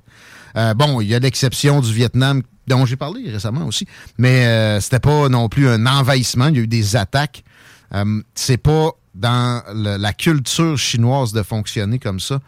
Euh, 0.57 0.75
bon, 0.75 1.01
il 1.01 1.09
y 1.09 1.15
a 1.15 1.19
l'exception 1.19 1.81
du 1.81 1.93
Vietnam 1.93 2.43
dont 2.69 2.87
j'ai 2.87 2.97
parlé 2.97 3.31
récemment 3.31 3.67
aussi, 3.67 3.87
mais 4.19 4.47
euh, 4.47 4.81
c'était 4.81 5.01
pas 5.01 5.29
non 5.29 5.49
plus 5.49 5.69
un 5.69 5.87
envahissement. 5.87 6.47
Il 6.47 6.57
y 6.57 6.61
a 6.61 6.63
eu 6.63 6.67
des 6.69 6.97
attaques. 6.97 7.45
Euh, 7.93 8.23
c'est 8.35 8.57
pas 8.57 8.93
dans 9.15 9.63
la 9.75 10.13
culture 10.13 10.77
chinoise 10.77 11.33
de 11.33 11.43
fonctionner 11.43 11.99
comme 11.99 12.21
ça, 12.21 12.41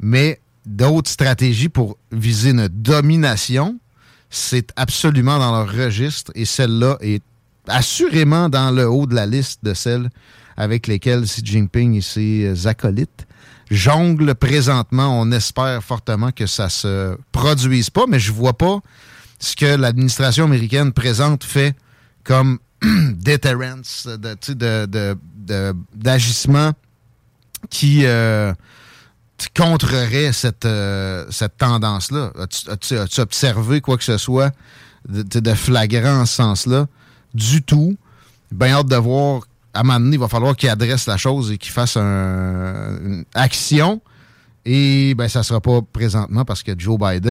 mais 0.00 0.40
d'autres 0.66 1.10
stratégies 1.10 1.68
pour 1.68 1.96
viser 2.12 2.50
une 2.50 2.68
domination, 2.68 3.78
c'est 4.28 4.72
absolument 4.76 5.38
dans 5.38 5.52
leur 5.52 5.72
registre 5.72 6.32
et 6.34 6.44
celle-là 6.44 6.98
est 7.00 7.22
assurément 7.68 8.48
dans 8.48 8.70
le 8.70 8.88
haut 8.88 9.06
de 9.06 9.14
la 9.14 9.26
liste 9.26 9.64
de 9.64 9.74
celles 9.74 10.10
avec 10.56 10.86
lesquelles 10.86 11.22
Xi 11.22 11.42
Jinping 11.44 11.94
et 11.94 12.00
ses 12.00 12.66
acolytes 12.66 13.26
jonglent 13.70 14.34
présentement. 14.34 15.20
On 15.20 15.30
espère 15.32 15.82
fortement 15.82 16.32
que 16.32 16.46
ça 16.46 16.68
se 16.68 17.16
produise 17.32 17.90
pas, 17.90 18.04
mais 18.08 18.18
je 18.18 18.32
vois 18.32 18.56
pas 18.56 18.80
ce 19.38 19.54
que 19.54 19.76
l'administration 19.76 20.44
américaine 20.44 20.92
présente 20.92 21.44
fait 21.44 21.74
comme 22.24 22.58
deterrence 22.82 24.08
d'agissement 25.94 26.72
qui 27.70 28.02
euh, 28.04 28.52
contrerait 29.54 30.32
cette, 30.32 30.64
euh, 30.64 31.26
cette 31.30 31.56
tendance-là? 31.56 32.32
As-tu 32.38 33.20
observé 33.20 33.80
quoi 33.80 33.96
que 33.96 34.04
ce 34.04 34.18
soit 34.18 34.52
de, 35.08 35.54
flagrant 35.54 36.20
en 36.20 36.26
ce 36.26 36.34
sens-là? 36.34 36.86
Du 37.34 37.62
tout. 37.62 37.96
Bien 38.50 38.74
hâte 38.74 38.88
de 38.88 38.96
voir. 38.96 39.42
À 39.74 39.80
un 39.80 39.82
moment 39.82 40.00
donné, 40.00 40.16
il 40.16 40.20
va 40.20 40.28
falloir 40.28 40.56
qu'il 40.56 40.70
adresse 40.70 41.06
la 41.06 41.18
chose 41.18 41.52
et 41.52 41.58
qu'il 41.58 41.72
fasse 41.72 41.96
une 41.96 43.24
action. 43.34 44.00
Et 44.64 45.14
ben, 45.14 45.28
ça 45.28 45.40
ne 45.40 45.44
sera 45.44 45.60
pas 45.60 45.80
présentement 45.92 46.44
parce 46.44 46.62
que 46.62 46.72
Joe 46.76 46.98
Biden 46.98 47.30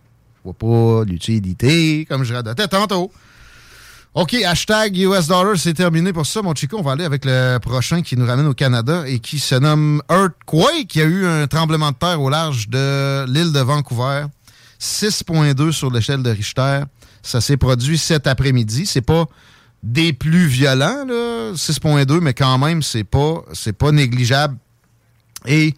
Je 0.43 0.49
vois 0.49 0.53
pas 0.53 1.05
l'utilité, 1.05 2.05
comme 2.09 2.23
je 2.23 2.33
radotais 2.33 2.67
tantôt. 2.67 3.11
OK, 4.13 4.33
hashtag 4.33 4.97
US 4.97 5.27
Dollar, 5.27 5.55
c'est 5.55 5.73
terminé 5.73 6.11
pour 6.11 6.25
ça, 6.25 6.41
mon 6.41 6.53
Chico. 6.53 6.77
On 6.77 6.81
va 6.81 6.93
aller 6.93 7.05
avec 7.05 7.23
le 7.23 7.59
prochain 7.59 8.01
qui 8.01 8.17
nous 8.17 8.25
ramène 8.25 8.47
au 8.47 8.53
Canada 8.53 9.03
et 9.07 9.19
qui 9.19 9.39
se 9.39 9.55
nomme 9.55 10.01
Earthquake. 10.09 10.95
Il 10.95 10.99
y 10.99 11.01
a 11.01 11.05
eu 11.05 11.25
un 11.25 11.47
tremblement 11.47 11.91
de 11.91 11.95
terre 11.95 12.19
au 12.19 12.29
large 12.29 12.67
de 12.67 13.25
l'île 13.27 13.53
de 13.53 13.59
Vancouver. 13.59 14.25
6.2 14.81 15.71
sur 15.71 15.91
l'échelle 15.91 16.23
de 16.23 16.31
Richter. 16.31 16.81
Ça 17.21 17.39
s'est 17.39 17.55
produit 17.55 17.97
cet 17.97 18.25
après-midi. 18.27 18.85
C'est 18.85 19.01
pas 19.01 19.27
des 19.83 20.11
plus 20.11 20.47
violents, 20.47 21.05
6.2, 21.53 22.19
mais 22.19 22.33
quand 22.33 22.57
même, 22.57 22.81
c'est 22.81 23.03
pas, 23.03 23.43
c'est 23.53 23.73
pas 23.73 23.91
négligeable. 23.91 24.57
Et 25.45 25.73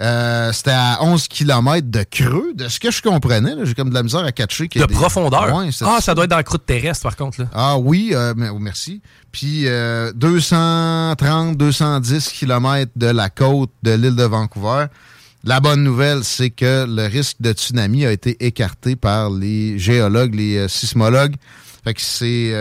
euh, 0.00 0.52
c'était 0.52 0.70
à 0.70 0.98
11 1.02 1.28
km 1.28 1.86
de 1.88 2.02
creux, 2.02 2.52
de 2.54 2.68
ce 2.68 2.80
que 2.80 2.90
je 2.90 3.02
comprenais. 3.02 3.54
J'ai 3.64 3.74
comme 3.74 3.90
de 3.90 3.94
la 3.94 4.02
misère 4.02 4.24
à 4.24 4.32
catcher. 4.32 4.68
De 4.68 4.84
profondeur? 4.86 5.54
ah, 5.82 5.98
ça 6.00 6.14
doit 6.14 6.24
être 6.24 6.30
dans 6.30 6.36
la 6.36 6.42
croûte 6.42 6.64
terrestre, 6.64 7.02
par 7.02 7.16
contre. 7.16 7.42
Là. 7.42 7.48
Ah 7.52 7.78
oui, 7.78 8.10
euh, 8.12 8.32
mais, 8.36 8.48
oh, 8.48 8.58
merci. 8.58 9.02
Puis 9.30 9.66
230, 10.14 11.56
210 11.56 12.28
km 12.30 12.90
de 12.96 13.06
la 13.06 13.30
côte 13.30 13.70
de 13.82 13.92
l'île 13.92 14.16
de 14.16 14.24
Vancouver. 14.24 14.86
La 15.44 15.60
bonne 15.60 15.82
nouvelle, 15.82 16.22
c'est 16.22 16.50
que 16.50 16.86
le 16.88 17.06
risque 17.06 17.36
de 17.40 17.52
tsunami 17.52 18.06
a 18.06 18.12
été 18.12 18.44
écarté 18.44 18.94
par 18.94 19.28
les 19.28 19.78
géologues, 19.78 20.34
les 20.34 20.56
euh, 20.56 20.68
sismologues. 20.68 21.34
Fait 21.84 21.94
que 21.94 22.00
c'est 22.00 22.54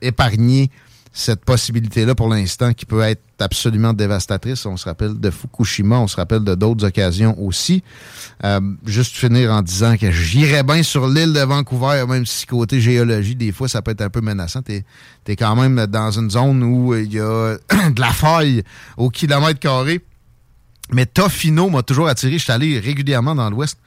épargné 0.00 0.70
cette 1.12 1.44
possibilité-là 1.44 2.14
pour 2.14 2.28
l'instant 2.28 2.72
qui 2.72 2.86
peut 2.86 3.00
être 3.00 3.22
absolument 3.40 3.92
dévastatrice. 3.92 4.64
On 4.64 4.76
se 4.76 4.84
rappelle 4.84 5.18
de 5.18 5.30
Fukushima, 5.30 5.98
on 5.98 6.06
se 6.06 6.16
rappelle 6.16 6.44
de 6.44 6.54
d'autres 6.54 6.86
occasions 6.86 7.36
aussi. 7.42 7.82
Euh, 8.44 8.60
juste 8.86 9.16
finir 9.16 9.50
en 9.50 9.62
disant 9.62 9.96
que 9.96 10.10
j'irais 10.10 10.62
bien 10.62 10.82
sur 10.82 11.08
l'île 11.08 11.32
de 11.32 11.40
Vancouver, 11.40 12.04
même 12.08 12.26
si 12.26 12.46
côté 12.46 12.80
géologie, 12.80 13.34
des 13.34 13.50
fois, 13.50 13.68
ça 13.68 13.82
peut 13.82 13.90
être 13.90 14.02
un 14.02 14.10
peu 14.10 14.20
menaçant. 14.20 14.62
T'es 14.62 14.84
es 15.26 15.36
quand 15.36 15.56
même 15.56 15.86
dans 15.86 16.12
une 16.12 16.30
zone 16.30 16.62
où 16.62 16.94
il 16.94 17.12
y 17.12 17.20
a 17.20 17.56
de 17.90 18.00
la 18.00 18.12
faille 18.12 18.62
au 18.96 19.10
kilomètre 19.10 19.58
carré. 19.58 20.00
Mais 20.92 21.06
Tofino 21.06 21.70
m'a 21.70 21.82
toujours 21.82 22.08
attiré. 22.08 22.34
Je 22.34 22.44
suis 22.44 22.52
allé 22.52 22.78
régulièrement 22.78 23.34
dans 23.34 23.50
l'Ouest. 23.50 23.78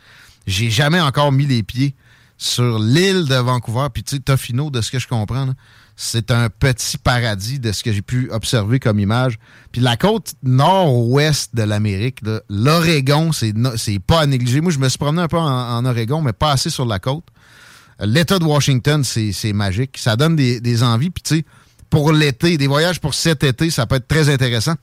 J'ai 0.45 0.69
jamais 0.69 1.01
encore 1.01 1.31
mis 1.31 1.45
les 1.45 1.63
pieds 1.63 1.95
sur 2.37 2.79
l'île 2.79 3.25
de 3.25 3.35
Vancouver. 3.35 3.87
Puis 3.93 4.03
tu 4.03 4.15
sais, 4.15 4.21
Tofino, 4.21 4.69
de 4.69 4.81
ce 4.81 4.91
que 4.91 4.99
je 4.99 5.07
comprends, 5.07 5.49
c'est 5.95 6.31
un 6.31 6.49
petit 6.49 6.97
paradis 6.97 7.59
de 7.59 7.71
ce 7.71 7.83
que 7.83 7.93
j'ai 7.93 8.01
pu 8.01 8.29
observer 8.31 8.79
comme 8.79 8.99
image. 8.99 9.37
Puis 9.71 9.81
la 9.81 9.95
côte 9.95 10.33
nord-ouest 10.41 11.55
de 11.55 11.63
l'Amérique, 11.63 12.19
l'Oregon, 12.49 13.31
c'est 13.31 13.53
pas 13.99 14.21
à 14.21 14.25
négliger. 14.25 14.61
Moi, 14.61 14.71
je 14.71 14.79
me 14.79 14.89
suis 14.89 14.97
promené 14.97 15.21
un 15.21 15.27
peu 15.27 15.37
en, 15.37 15.85
Oregon, 15.85 16.21
mais 16.21 16.33
pas 16.33 16.51
assez 16.51 16.69
sur 16.69 16.85
la 16.85 16.99
côte. 16.99 17.25
L'État 17.99 18.39
de 18.39 18.43
Washington, 18.43 19.03
c'est 19.03 19.53
magique. 19.53 19.97
Ça 19.97 20.15
donne 20.15 20.35
des, 20.35 20.83
envies. 20.83 21.11
Puis 21.11 21.23
tu 21.23 21.35
sais, 21.37 21.45
pour 21.89 22.11
l'été, 22.11 22.57
des 22.57 22.67
voyages 22.67 22.99
pour 22.99 23.13
cet 23.13 23.43
été, 23.43 23.69
ça 23.69 23.85
peut 23.85 23.95
être 23.95 24.07
très 24.07 24.29
intéressant. 24.29 24.73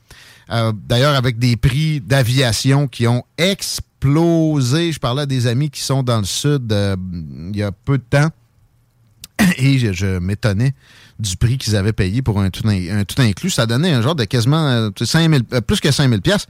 Euh, 0.49 0.71
d'ailleurs, 0.73 1.15
avec 1.15 1.39
des 1.39 1.57
prix 1.57 1.99
d'aviation 1.99 2.87
qui 2.87 3.05
ont 3.07 3.23
explosé. 3.37 4.91
Je 4.91 4.99
parlais 4.99 5.23
à 5.23 5.25
des 5.25 5.47
amis 5.47 5.69
qui 5.69 5.81
sont 5.81 6.03
dans 6.03 6.19
le 6.19 6.25
sud 6.25 6.71
euh, 6.71 6.95
il 7.53 7.55
y 7.55 7.63
a 7.63 7.71
peu 7.71 7.97
de 7.97 8.03
temps 8.03 8.29
et 9.57 9.93
je, 9.93 10.19
m'étonnais 10.19 10.73
du 11.19 11.37
prix 11.37 11.57
qu'ils 11.57 11.75
avaient 11.75 11.93
payé 11.93 12.21
pour 12.21 12.39
un 12.39 12.49
tout, 12.49 12.67
inclus. 13.17 13.49
Ça 13.49 13.65
donnait 13.65 13.91
un 13.91 14.01
genre 14.01 14.15
de 14.15 14.23
quasiment 14.23 14.89
5 14.99 15.43
euh, 15.53 15.61
plus 15.61 15.79
que 15.79 15.91
5000 15.91 16.21
pièces 16.21 16.47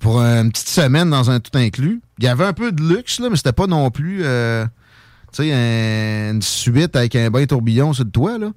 pour 0.00 0.20
une 0.20 0.50
petite 0.50 0.68
semaine 0.68 1.10
dans 1.10 1.30
un 1.30 1.40
tout 1.40 1.56
inclus. 1.56 2.00
Il 2.18 2.24
y 2.24 2.28
avait 2.28 2.46
un 2.46 2.54
peu 2.54 2.72
de 2.72 2.82
luxe, 2.82 3.20
là, 3.20 3.28
mais 3.28 3.36
c'était 3.36 3.52
pas 3.52 3.66
non 3.66 3.90
plus 3.90 4.24
une 4.24 6.42
suite 6.42 6.96
avec 6.96 7.14
un 7.14 7.30
bain 7.30 7.44
tourbillon 7.44 7.92
sur 7.92 8.04
le 8.04 8.10
toit. 8.10 8.38
Là. 8.38 8.52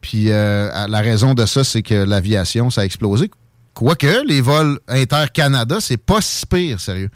Puis 0.00 0.24
la 0.24 1.00
raison 1.00 1.34
de 1.34 1.46
ça, 1.46 1.62
c'est 1.62 1.82
que 1.82 1.94
l'aviation, 1.94 2.70
ça 2.70 2.80
a 2.80 2.84
explosé. 2.84 3.30
Quoique, 3.74 4.26
les 4.26 4.40
vols 4.40 4.78
inter-Canada, 4.88 5.78
c'est 5.80 5.96
pas 5.96 6.20
si 6.20 6.46
pire, 6.46 6.80
sérieux. 6.80 7.10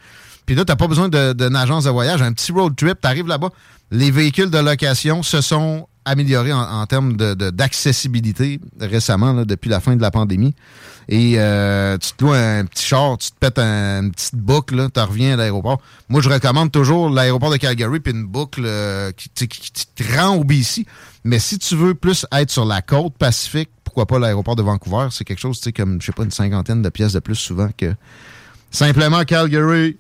Puis 0.44 0.56
là, 0.56 0.64
t'as 0.64 0.76
pas 0.76 0.88
besoin 0.88 1.08
d'une 1.08 1.56
agence 1.56 1.84
de 1.84 1.90
voyage. 1.90 2.22
Un 2.22 2.32
petit 2.32 2.52
road 2.52 2.74
trip, 2.74 3.00
t'arrives 3.00 3.26
là-bas. 3.26 3.50
Les 3.90 4.10
véhicules 4.10 4.50
de 4.50 4.58
location 4.58 5.22
se 5.22 5.40
sont 5.40 5.88
améliorés 6.04 6.52
en, 6.52 6.86
termes 6.86 7.16
d'accessibilité 7.16 8.60
de, 8.76 8.86
récemment, 8.86 9.44
depuis 9.44 9.68
la 9.68 9.80
fin 9.80 9.94
de 9.94 10.02
la 10.02 10.10
pandémie. 10.10 10.54
Et 11.08 11.34
euh, 11.36 11.96
tu 11.98 12.12
te 12.12 12.24
loues 12.24 12.32
un 12.32 12.64
petit 12.64 12.84
char, 12.84 13.16
tu 13.16 13.30
te 13.30 13.36
pètes 13.38 13.58
une 13.58 14.10
petite 14.12 14.34
boucle, 14.34 14.88
tu 14.92 15.00
reviens 15.00 15.34
à 15.34 15.36
l'aéroport. 15.36 15.80
Moi, 16.08 16.20
je 16.20 16.28
recommande 16.28 16.70
toujours 16.70 17.08
l'aéroport 17.08 17.50
de 17.50 17.56
Calgary, 17.56 18.00
puis 18.00 18.12
une 18.12 18.26
boucle 18.26 18.62
euh, 18.64 19.10
qui, 19.12 19.48
qui, 19.48 19.86
te 19.86 20.16
rend 20.16 20.36
au 20.36 20.44
BC. 20.44 20.86
Mais 21.24 21.38
si 21.38 21.58
tu 21.58 21.76
veux 21.76 21.94
plus 21.94 22.26
être 22.32 22.50
sur 22.50 22.64
la 22.64 22.82
côte 22.82 23.16
pacifique, 23.18 23.70
pourquoi 23.84 24.06
pas 24.06 24.18
l'aéroport 24.18 24.56
de 24.56 24.62
Vancouver? 24.62 25.08
C'est 25.10 25.24
quelque 25.24 25.40
chose, 25.40 25.58
tu 25.58 25.64
sais, 25.64 25.72
comme, 25.72 26.00
je 26.00 26.06
sais 26.06 26.12
pas, 26.12 26.24
une 26.24 26.30
cinquantaine 26.30 26.82
de 26.82 26.88
pièces 26.90 27.14
de 27.14 27.20
plus 27.20 27.36
souvent 27.36 27.70
que 27.76 27.94
simplement 28.70 29.24
Calgary. 29.24 29.96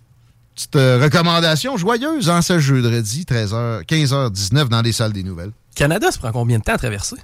Petite 0.58 0.74
euh, 0.74 0.98
recommandation 1.00 1.76
joyeuse 1.76 2.28
en 2.28 2.42
ce 2.42 2.58
jeudi, 2.58 3.22
13h, 3.22 3.84
15h19 3.84 4.66
dans 4.66 4.82
les 4.82 4.90
salles 4.90 5.12
des 5.12 5.22
nouvelles. 5.22 5.52
Canada, 5.76 6.10
ça 6.10 6.18
prend 6.18 6.32
combien 6.32 6.58
de 6.58 6.64
temps 6.64 6.72
à 6.72 6.78
traverser? 6.78 7.14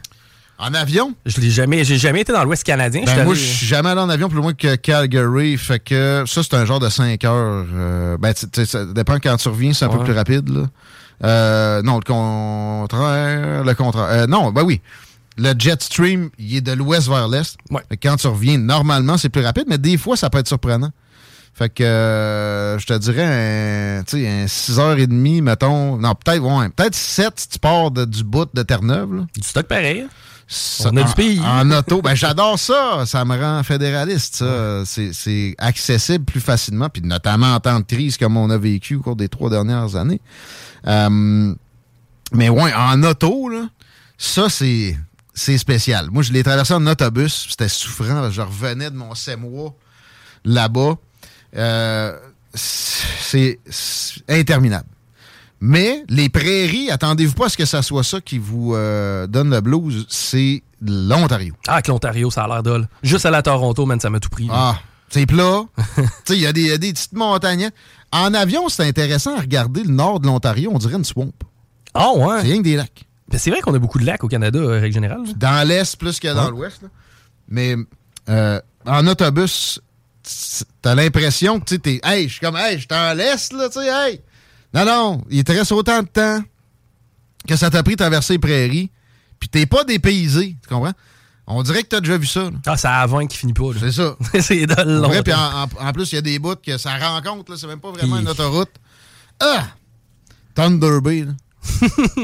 En 0.56 0.72
avion? 0.72 1.16
Je 1.26 1.40
l'ai 1.40 1.50
jamais, 1.50 1.82
j'ai 1.82 1.98
jamais 1.98 2.20
été 2.20 2.32
dans 2.32 2.44
l'Ouest 2.44 2.62
canadien. 2.62 3.02
Ben, 3.04 3.24
moi, 3.24 3.34
je 3.34 3.40
suis 3.40 3.66
jamais 3.66 3.88
allé 3.88 4.00
en 4.00 4.08
avion 4.08 4.28
plus 4.28 4.36
loin 4.36 4.54
que 4.54 4.76
Calgary. 4.76 5.56
Fait 5.56 5.80
que 5.80 6.22
ça, 6.28 6.44
c'est 6.44 6.54
un 6.54 6.64
genre 6.64 6.78
de 6.78 6.88
5 6.88 7.24
heures. 7.24 7.66
Euh, 7.74 8.16
ben, 8.18 8.32
ça 8.36 8.84
dépend 8.84 9.18
quand 9.18 9.36
tu 9.36 9.48
reviens, 9.48 9.72
c'est 9.72 9.84
un 9.84 9.88
peu 9.88 10.04
plus 10.04 10.12
rapide. 10.12 10.48
Là. 10.50 10.66
Euh, 11.24 11.82
non, 11.82 11.96
le 11.96 12.04
contraire. 12.04 13.64
Le 13.64 13.74
contraire. 13.74 14.28
non, 14.28 14.52
ben 14.52 14.62
oui 14.62 14.80
le 15.36 15.52
jet 15.58 15.82
stream, 15.82 16.30
il 16.38 16.56
est 16.56 16.60
de 16.60 16.72
l'ouest 16.72 17.08
vers 17.08 17.28
l'est. 17.28 17.56
Quand 18.00 18.16
tu 18.16 18.26
reviens, 18.28 18.58
normalement, 18.58 19.18
c'est 19.18 19.28
plus 19.28 19.42
rapide, 19.42 19.64
mais 19.66 19.78
des 19.78 19.98
fois, 19.98 20.16
ça 20.16 20.30
peut 20.30 20.38
être 20.38 20.46
surprenant. 20.46 20.90
Fait 21.54 21.68
que 21.68 21.84
euh, 21.84 22.78
je 22.78 22.86
te 22.86 22.98
dirais 22.98 23.24
un, 23.24 24.00
un 24.00 24.44
6h30, 24.46 25.42
mettons. 25.42 25.96
Non, 25.98 26.14
peut-être 26.14 26.42
ouais, 26.42 26.68
peut-être 26.70 26.96
7 26.96 27.32
si 27.36 27.48
tu 27.48 27.58
pars 27.60 27.92
du 27.92 28.24
bout 28.24 28.48
de 28.52 28.62
Terre-Neuve. 28.62 29.26
Du 29.36 29.42
stock 29.42 29.66
pareil. 29.66 30.00
Hein? 30.00 30.08
On 30.84 30.96
a 30.96 31.02
du 31.04 31.14
pays. 31.14 31.40
En, 31.40 31.70
auto. 31.70 32.02
Ben, 32.02 32.14
j'adore 32.14 32.58
ça. 32.58 33.04
Ça 33.06 33.24
me 33.24 33.36
rend 33.36 33.62
fédéraliste, 33.62 34.36
ça. 34.36 34.82
C'est 34.84 35.54
accessible 35.58 36.24
plus 36.24 36.40
facilement, 36.40 36.88
puis 36.88 37.02
notamment 37.02 37.54
en 37.54 37.60
temps 37.60 37.80
de 37.80 37.84
crise 37.84 38.16
comme 38.16 38.36
on 38.36 38.50
a 38.50 38.58
vécu 38.58 38.96
au 38.96 39.00
cours 39.00 39.16
des 39.16 39.28
trois 39.28 39.48
dernières 39.48 39.96
années. 39.96 40.20
Euh, 40.86 41.54
mais 42.32 42.48
ouais, 42.48 42.72
en 42.74 43.02
auto, 43.04 43.48
là, 43.48 43.68
ça, 44.18 44.48
c'est 44.48 44.96
c'est 45.34 45.58
spécial. 45.58 46.10
Moi, 46.10 46.22
je 46.22 46.32
l'ai 46.32 46.42
traversé 46.42 46.74
en 46.74 46.86
autobus. 46.86 47.46
C'était 47.50 47.68
souffrant. 47.68 48.30
Je 48.30 48.40
revenais 48.40 48.90
de 48.90 48.96
mon 48.96 49.12
mois 49.38 49.74
là-bas. 50.44 50.96
Euh, 51.56 52.18
c'est 52.54 53.58
interminable. 54.28 54.88
Mais 55.60 56.04
les 56.08 56.28
prairies, 56.28 56.90
attendez-vous 56.90 57.34
pas 57.34 57.46
à 57.46 57.48
ce 57.48 57.56
que 57.56 57.64
ça 57.64 57.82
soit 57.82 58.04
ça 58.04 58.20
qui 58.20 58.38
vous 58.38 58.74
euh, 58.74 59.26
donne 59.26 59.50
le 59.50 59.60
blues. 59.60 60.06
C'est 60.08 60.62
l'Ontario. 60.82 61.54
Ah, 61.66 61.80
que 61.80 61.90
l'Ontario, 61.90 62.30
ça 62.30 62.44
a 62.44 62.48
l'air 62.48 62.62
d'ol. 62.62 62.88
Juste 63.02 63.24
à 63.24 63.30
la 63.30 63.42
Toronto, 63.42 63.86
man, 63.86 63.98
ça 63.98 64.10
m'a 64.10 64.20
tout 64.20 64.28
pris. 64.28 64.48
Ah, 64.50 64.78
c'est 65.08 65.26
plat. 65.26 65.62
il 66.28 66.36
y, 66.36 66.46
a 66.46 66.52
des 66.52 66.76
petites 66.78 67.14
montagnes. 67.14 67.70
En 68.12 68.34
avion, 68.34 68.68
c'est 68.68 68.86
intéressant 68.86 69.36
à 69.36 69.40
regarder 69.40 69.82
le 69.82 69.90
nord 69.90 70.20
de 70.20 70.26
l'Ontario. 70.26 70.70
On 70.72 70.78
dirait 70.78 70.96
une 70.96 71.04
swamp. 71.04 71.32
Ah, 71.94 72.10
ouais? 72.14 72.40
C'est 72.40 72.48
rien 72.48 72.58
que 72.58 72.62
des 72.62 72.76
lacs. 72.76 73.06
Ben, 73.28 73.38
c'est 73.38 73.50
vrai 73.50 73.60
qu'on 73.60 73.74
a 73.74 73.78
beaucoup 73.78 73.98
de 73.98 74.04
lacs 74.04 74.22
au 74.22 74.28
Canada, 74.28 74.60
en 74.60 74.68
règle 74.68 74.92
générale. 74.92 75.22
Dans 75.36 75.66
l'Est 75.66 75.96
plus 75.96 76.20
que 76.20 76.28
dans 76.28 76.50
l'Ouest. 76.50 76.82
Mais 77.48 77.76
euh, 78.28 78.60
en 78.86 79.06
autobus, 79.06 79.80
t'as 80.82 80.94
l'impression 80.94 81.60
que 81.60 81.74
tu 81.74 81.90
es. 81.90 82.00
Hey, 82.02 82.28
je 82.28 82.34
suis 82.34 82.40
comme, 82.40 82.56
hey, 82.56 82.78
je 82.78 82.86
suis 82.86 82.88
en 82.92 83.14
l'Est, 83.14 83.52
là, 83.52 83.68
tu 83.68 83.80
sais, 83.80 83.86
hey. 83.86 84.20
Non, 84.72 84.84
non, 84.84 85.24
il 85.30 85.44
te 85.44 85.52
reste 85.52 85.72
autant 85.72 86.02
de 86.02 86.08
temps 86.08 86.42
que 87.46 87.56
ça 87.56 87.70
t'a 87.70 87.82
pris 87.82 87.94
de 87.94 87.98
traverser 87.98 88.34
les 88.34 88.38
prairies, 88.38 88.90
puis 89.38 89.48
t'es 89.48 89.66
pas 89.66 89.84
dépaysé, 89.84 90.56
tu 90.62 90.68
comprends? 90.68 90.92
On 91.46 91.62
dirait 91.62 91.82
que 91.82 91.88
t'as 91.88 92.00
déjà 92.00 92.16
vu 92.16 92.26
ça. 92.26 92.50
Ah, 92.66 92.76
c'est 92.76 92.88
20 92.88 93.26
qui 93.26 93.36
finit 93.36 93.52
pas. 93.52 93.64
C'est 93.78 93.92
ça. 93.92 94.16
c'est 94.40 94.66
de 94.66 94.82
long. 94.82 95.10
Puis 95.22 95.34
en, 95.34 95.64
en, 95.64 95.92
plus, 95.92 96.10
il 96.12 96.14
y 96.14 96.18
a 96.18 96.22
des 96.22 96.38
bouts 96.38 96.56
que 96.56 96.78
ça 96.78 96.96
rencontre, 96.96 97.56
c'est 97.56 97.66
même 97.66 97.80
pas 97.80 97.90
vraiment 97.90 98.18
une 98.18 98.28
autoroute. 98.28 98.70
Ah! 99.40 99.66
Thunder 100.54 101.00
Bay, 101.02 101.24
là. 101.24 101.32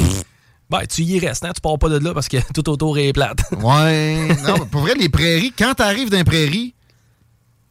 Ben, 0.70 0.86
tu 0.86 1.02
y 1.02 1.18
restes, 1.18 1.44
hein? 1.44 1.50
tu 1.52 1.60
pars 1.60 1.76
pas 1.80 1.88
de 1.88 1.98
là 1.98 2.14
parce 2.14 2.28
que 2.28 2.36
tout 2.54 2.68
autour 2.70 2.96
est 2.96 3.12
plate. 3.12 3.40
ouais. 3.60 4.28
Non, 4.46 4.66
pour 4.66 4.82
vrai, 4.82 4.94
les 4.94 5.08
prairies, 5.08 5.52
quand 5.58 5.74
t'arrives 5.74 6.10
dans 6.10 6.18
les 6.18 6.24
prairies, 6.24 6.74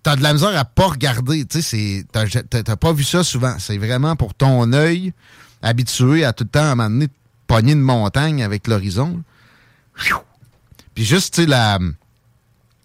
t'as 0.04 0.16
de 0.16 0.24
la 0.24 0.34
misère 0.34 0.58
à 0.58 0.66
pas 0.66 0.88
regarder. 0.88 1.46
Tu 1.46 1.62
sais, 1.62 2.06
t'as 2.12 2.76
pas 2.76 2.94
vu 2.94 3.04
ça 3.04 3.24
souvent. 3.24 3.56
C'est 3.60 3.78
vraiment 3.78 4.16
pour 4.16 4.34
ton 4.34 4.72
œil 4.74 5.14
habitué 5.62 6.24
à 6.24 6.34
tout 6.34 6.46
le 6.46 6.50
temps 6.50 6.72
à 6.72 6.76
m'amener 6.76 7.08
pogner 7.48 7.74
une 7.74 7.82
montagne 7.82 8.44
avec 8.44 8.68
l'horizon. 8.68 9.22
Puis 10.96 11.04
juste, 11.04 11.34
tu 11.34 11.42
sais, 11.42 11.48
la, 11.48 11.80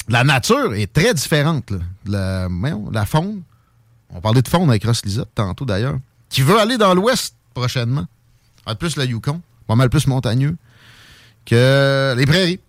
la 0.08 0.24
nature 0.24 0.74
est 0.74 0.92
très 0.92 1.14
différente. 1.14 1.72
La, 2.06 2.48
la 2.92 3.06
faune. 3.06 3.42
On 4.10 4.20
parlait 4.20 4.42
de 4.42 4.48
faune 4.48 4.68
avec 4.68 4.84
Ross 4.84 5.02
tantôt 5.34 5.64
d'ailleurs. 5.64 5.98
Qui 6.28 6.42
veut 6.42 6.58
aller 6.58 6.78
dans 6.78 6.94
l'ouest 6.94 7.34
prochainement. 7.52 8.06
En 8.66 8.74
plus, 8.74 8.96
la 8.96 9.04
Yukon 9.04 9.40
pas 9.66 9.76
mal 9.76 9.90
plus 9.90 10.06
montagneux 10.06 10.56
que 11.46 12.14
les 12.16 12.26
prairies. 12.26 12.60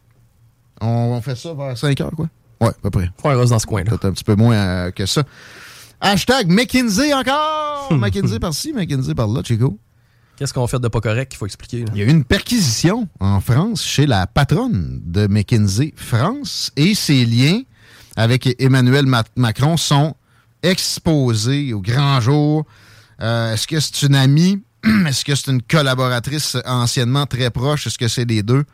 On, 0.82 1.22
fait 1.22 1.36
ça 1.36 1.54
vers 1.54 1.78
5 1.78 2.00
heures, 2.02 2.12
quoi. 2.12 2.28
Ouais, 2.62 2.70
à 2.70 2.74
peu 2.82 2.90
près. 2.90 3.10
Ouais, 3.24 3.46
dans 3.46 3.60
ce 3.60 3.66
coin-là. 3.66 3.90
Peut-être 3.90 4.06
un 4.06 4.12
petit 4.12 4.24
peu 4.24 4.36
moins 4.36 4.56
euh, 4.56 4.92
que 4.92 5.06
ça. 5.06 5.24
Hashtag 6.02 6.50
McKinsey 6.50 7.14
encore! 7.14 7.90
McKinsey 7.92 8.40
par-ci, 8.40 8.74
McKinsey 8.74 9.16
par-là, 9.16 9.42
Chico. 9.44 9.80
Qu'est-ce 10.38 10.54
qu'on 10.54 10.68
fait 10.68 10.80
de 10.80 10.88
pas 10.90 11.00
correct 11.00 11.30
qu'il 11.30 11.38
faut 11.38 11.46
expliquer? 11.46 11.86
Il 11.94 11.98
y 11.98 12.04
a 12.04 12.06
eu 12.06 12.10
une 12.10 12.26
perquisition 12.26 13.08
en 13.22 13.40
France 13.40 13.82
chez 13.84 14.06
la 14.06 14.28
patronne 14.28 15.02
de 15.06 15.28
McKinsey 15.28 15.94
France 15.96 16.72
et 16.76 16.94
ses 16.94 17.26
liens 17.26 17.62
avec 18.18 18.62
Emmanuel 18.62 19.06
Macron 19.36 19.78
sont 19.78 20.16
exposés 20.62 21.74
au 21.74 21.82
grand 21.82 22.20
jour. 22.20 22.66
Euh, 23.22 23.54
est-ce 23.54 23.66
que 23.66 23.80
c'est 23.80 24.06
une 24.06 24.16
amie? 24.16 24.62
Est-ce 25.08 25.24
que 25.24 25.34
c'est 25.36 25.52
une 25.52 25.62
collaboratrice 25.62 26.58
anciennement 26.66 27.26
très 27.26 27.50
proche? 27.50 27.88
Est-ce 27.88 27.98
que 27.98 28.08
c'est 28.08 28.26
les 28.26 28.44
deux? 28.44 28.66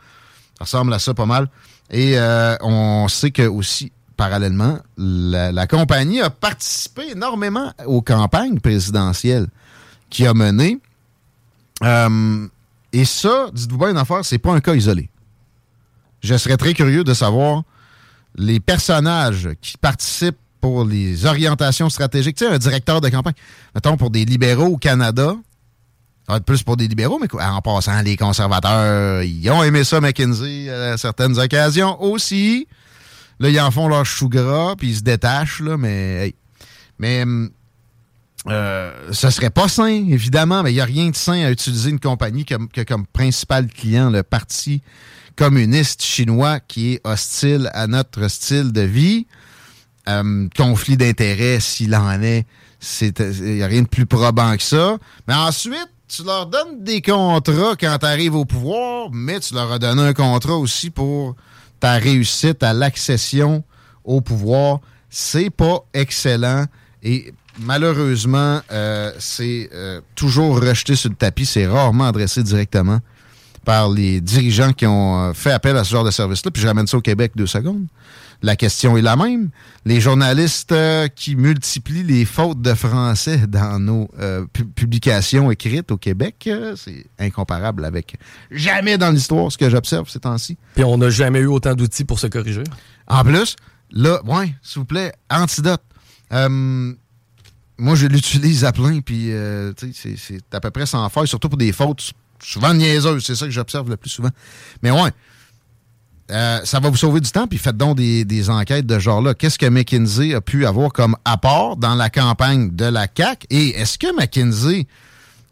Ça 0.57 0.65
ressemble 0.65 0.93
à 0.93 0.99
ça 0.99 1.13
pas 1.13 1.25
mal. 1.25 1.47
Et 1.91 2.17
euh, 2.17 2.56
on 2.62 3.08
sait 3.10 3.32
que 3.32 3.43
aussi, 3.43 3.91
parallèlement, 4.15 4.80
la, 4.97 5.67
compagnie 5.67 6.21
a 6.21 6.30
participé 6.30 7.12
énormément 7.12 7.73
aux 7.86 8.01
campagnes 8.01 8.60
présidentielles 8.60 9.47
qui 10.10 10.25
a 10.25 10.34
mené. 10.34 10.80
Euh, 11.84 12.47
et 12.93 13.06
ça, 13.06 13.49
dites-vous 13.54 13.77
bien 13.77 13.91
une 13.91 13.97
affaire, 13.97 14.23
c'est 14.23 14.38
pas 14.38 14.54
un 14.54 14.62
cas 14.62 14.73
isolé. 14.73 15.10
Je 16.21 16.38
serais 16.38 16.58
très 16.58 16.73
curieux 16.73 17.04
de 17.04 17.13
savoir 17.13 17.63
les 18.36 18.60
personnages 18.60 19.49
qui 19.62 19.77
participent 19.77 20.38
pour 20.62 20.86
les 20.86 21.25
orientations 21.25 21.89
stratégiques. 21.89 22.38
Tu 22.38 22.45
sais, 22.45 22.51
un 22.51 22.58
directeur 22.58 23.01
de 23.01 23.10
campagne, 23.10 23.34
mettons 23.75 23.97
pour 23.97 24.12
des 24.12 24.23
libéraux 24.23 24.67
au 24.67 24.77
Canada, 24.77 25.36
être 26.35 26.45
plus 26.45 26.63
pour 26.63 26.77
des 26.77 26.87
libéraux, 26.87 27.19
mais 27.19 27.27
en 27.41 27.61
passant, 27.61 28.01
les 28.01 28.17
conservateurs, 28.17 29.23
ils 29.23 29.49
ont 29.49 29.63
aimé 29.63 29.83
ça, 29.83 30.01
McKinsey, 30.01 30.69
à 30.69 30.97
certaines 30.97 31.37
occasions 31.37 32.01
aussi. 32.01 32.67
Là, 33.39 33.49
ils 33.49 33.59
en 33.59 33.71
font 33.71 33.87
leur 33.87 34.05
chou 34.05 34.29
gras, 34.29 34.75
puis 34.77 34.89
ils 34.89 34.97
se 34.97 35.01
détachent, 35.01 35.61
là, 35.61 35.77
mais... 35.77 36.35
Mais... 36.99 37.23
hum, 37.23 37.51
euh, 38.47 38.91
ce 39.11 39.29
serait 39.29 39.51
pas 39.51 39.67
sain, 39.67 40.07
évidemment, 40.09 40.63
mais 40.63 40.71
il 40.71 40.75
n'y 40.75 40.81
a 40.81 40.85
rien 40.85 41.09
de 41.09 41.15
sain 41.15 41.45
à 41.45 41.51
utiliser 41.51 41.91
une 41.91 41.99
compagnie 41.99 42.43
comme, 42.43 42.69
que 42.69 42.81
comme 42.81 43.05
principal 43.05 43.67
client 43.67 44.09
le 44.09 44.23
Parti 44.23 44.81
communiste 45.35 46.03
chinois 46.03 46.59
qui 46.59 46.93
est 46.93 47.01
hostile 47.03 47.69
à 47.73 47.87
notre 47.87 48.27
style 48.27 48.71
de 48.71 48.81
vie. 48.81 49.27
Euh, 50.09 50.47
conflit 50.57 50.97
d'intérêts, 50.97 51.59
s'il 51.59 51.95
en 51.95 52.21
est, 52.21 52.47
il 53.01 53.55
n'y 53.55 53.63
a 53.63 53.67
rien 53.67 53.83
de 53.83 53.87
plus 53.87 54.07
probant 54.07 54.57
que 54.57 54.63
ça. 54.63 54.97
Mais 55.27 55.35
ensuite, 55.35 55.89
tu 56.13 56.24
leur 56.24 56.45
donnes 56.45 56.84
des 56.84 57.02
contrats 57.02 57.76
quand 57.80 57.97
tu 58.00 58.06
arrives 58.06 58.36
au 58.36 58.43
pouvoir, 58.43 59.10
mais 59.13 59.39
tu 59.39 59.54
leur 59.54 59.71
as 59.71 59.80
donné 59.80 60.02
un 60.02 60.13
contrat 60.13 60.58
aussi 60.58 60.89
pour 60.89 61.36
ta 61.80 61.93
réussite 61.93 62.63
à 62.63 62.74
l'accession 62.74 63.63
au 64.04 64.19
pouvoir. 64.19 64.80
C'est 65.10 65.50
pas 65.50 65.86
excellent. 65.93 66.65
Et 67.02 67.34
malheureusement, 67.60 68.60
euh, 68.71 69.13
c'est 69.19 69.69
euh, 69.74 70.02
toujours 70.15 70.60
rejeté 70.60 70.95
sur 70.95 71.10
le 71.10 71.15
tapis. 71.15 71.45
C'est 71.45 71.65
rarement 71.65 72.08
adressé 72.08 72.43
directement 72.43 73.00
par 73.65 73.89
les 73.89 74.21
dirigeants 74.21 74.74
qui 74.74 74.86
ont 74.88 75.30
euh, 75.30 75.34
fait 75.34 75.52
appel 75.52 75.78
à 75.78 75.84
ce 75.84 75.91
genre 75.91 76.04
de 76.04 76.12
service-là. 76.12 76.52
Puis 76.52 76.62
je 76.62 76.67
ramène 76.67 76.88
ça 76.88 76.97
au 76.97 77.02
Québec 77.02 77.34
deux 77.36 77.47
secondes. 77.47 77.86
La 78.43 78.56
question 78.56 78.97
est 78.97 79.04
la 79.04 79.15
même. 79.15 79.50
Les 79.86 80.02
journalistes 80.02 80.71
euh, 80.71 81.08
qui 81.08 81.36
multiplient 81.36 82.02
les 82.02 82.26
fautes 82.26 82.60
de 82.60 82.74
français 82.74 83.45
dans 83.47 83.80
nos 83.80 84.10
euh, 84.19 84.45
pu- 84.52 84.65
publications 84.65 85.52
écrites 85.52 85.91
au 85.91 85.97
Québec, 85.97 86.45
euh, 86.47 86.76
c'est 86.76 87.06
incomparable 87.19 87.86
avec 87.86 88.15
jamais 88.50 88.97
dans 88.97 89.12
l'histoire 89.12 89.52
ce 89.52 89.60
que 89.60 89.69
j'observe 89.69 90.10
ces 90.10 90.19
temps-ci. 90.19 90.58
Puis 90.74 90.84
on 90.84 90.97
n'a 90.97 91.12
jamais 91.12 91.39
eu 91.39 91.45
autant 91.45 91.76
d'outils 91.76 92.04
pour 92.04 92.19
se 92.19 92.26
corriger. 92.26 92.63
En 93.08 93.24
plus, 93.24 93.56
là, 93.91 94.19
ouais, 94.26 94.56
s'il 94.63 94.80
vous 94.80 94.86
plaît, 94.86 95.13
antidote. 95.30 95.82
Moi, 97.78 97.95
je 97.95 98.06
l'utilise 98.06 98.63
à 98.63 98.71
plein, 98.71 99.02
puis 99.02 99.32
c'est 99.93 100.41
à 100.54 100.60
peu 100.60 100.69
près 100.71 100.86
sans 100.86 101.08
faille, 101.10 101.28
surtout 101.28 101.50
pour 101.50 101.58
des 101.58 101.71
fautes 101.71 102.12
souvent 102.43 102.73
niaiseuses. 102.73 103.25
C'est 103.25 103.36
ça 103.36 103.45
que 103.45 103.51
j'observe 103.51 103.89
le 103.89 103.97
plus 103.97 104.10
souvent. 104.10 104.30
Mais 104.82 104.91
ouais, 104.91 105.12
euh, 106.32 106.60
ça 106.63 106.80
va 106.80 106.89
vous 106.89 106.97
sauver 106.97 107.19
du 107.19 107.30
temps, 107.30 107.47
puis 107.47 107.58
faites 107.58 107.77
donc 107.77 107.97
des, 107.97 108.23
des 108.23 108.49
enquêtes 108.49 108.86
de 108.86 108.99
genre-là. 108.99 109.34
Qu'est-ce 109.34 109.60
que 109.60 109.65
McKinsey 109.65 110.34
a 110.34 110.41
pu 110.41 110.65
avoir 110.65 110.93
comme 110.93 111.15
apport 111.25 111.75
dans 111.75 111.95
la 111.95 112.10
campagne 112.10 112.73
de 112.73 112.86
la 112.86 113.08
CAQ? 113.15 113.47
Et 113.49 113.69
est-ce 113.69 113.97
que 113.97 114.15
McKinsey 114.15 114.88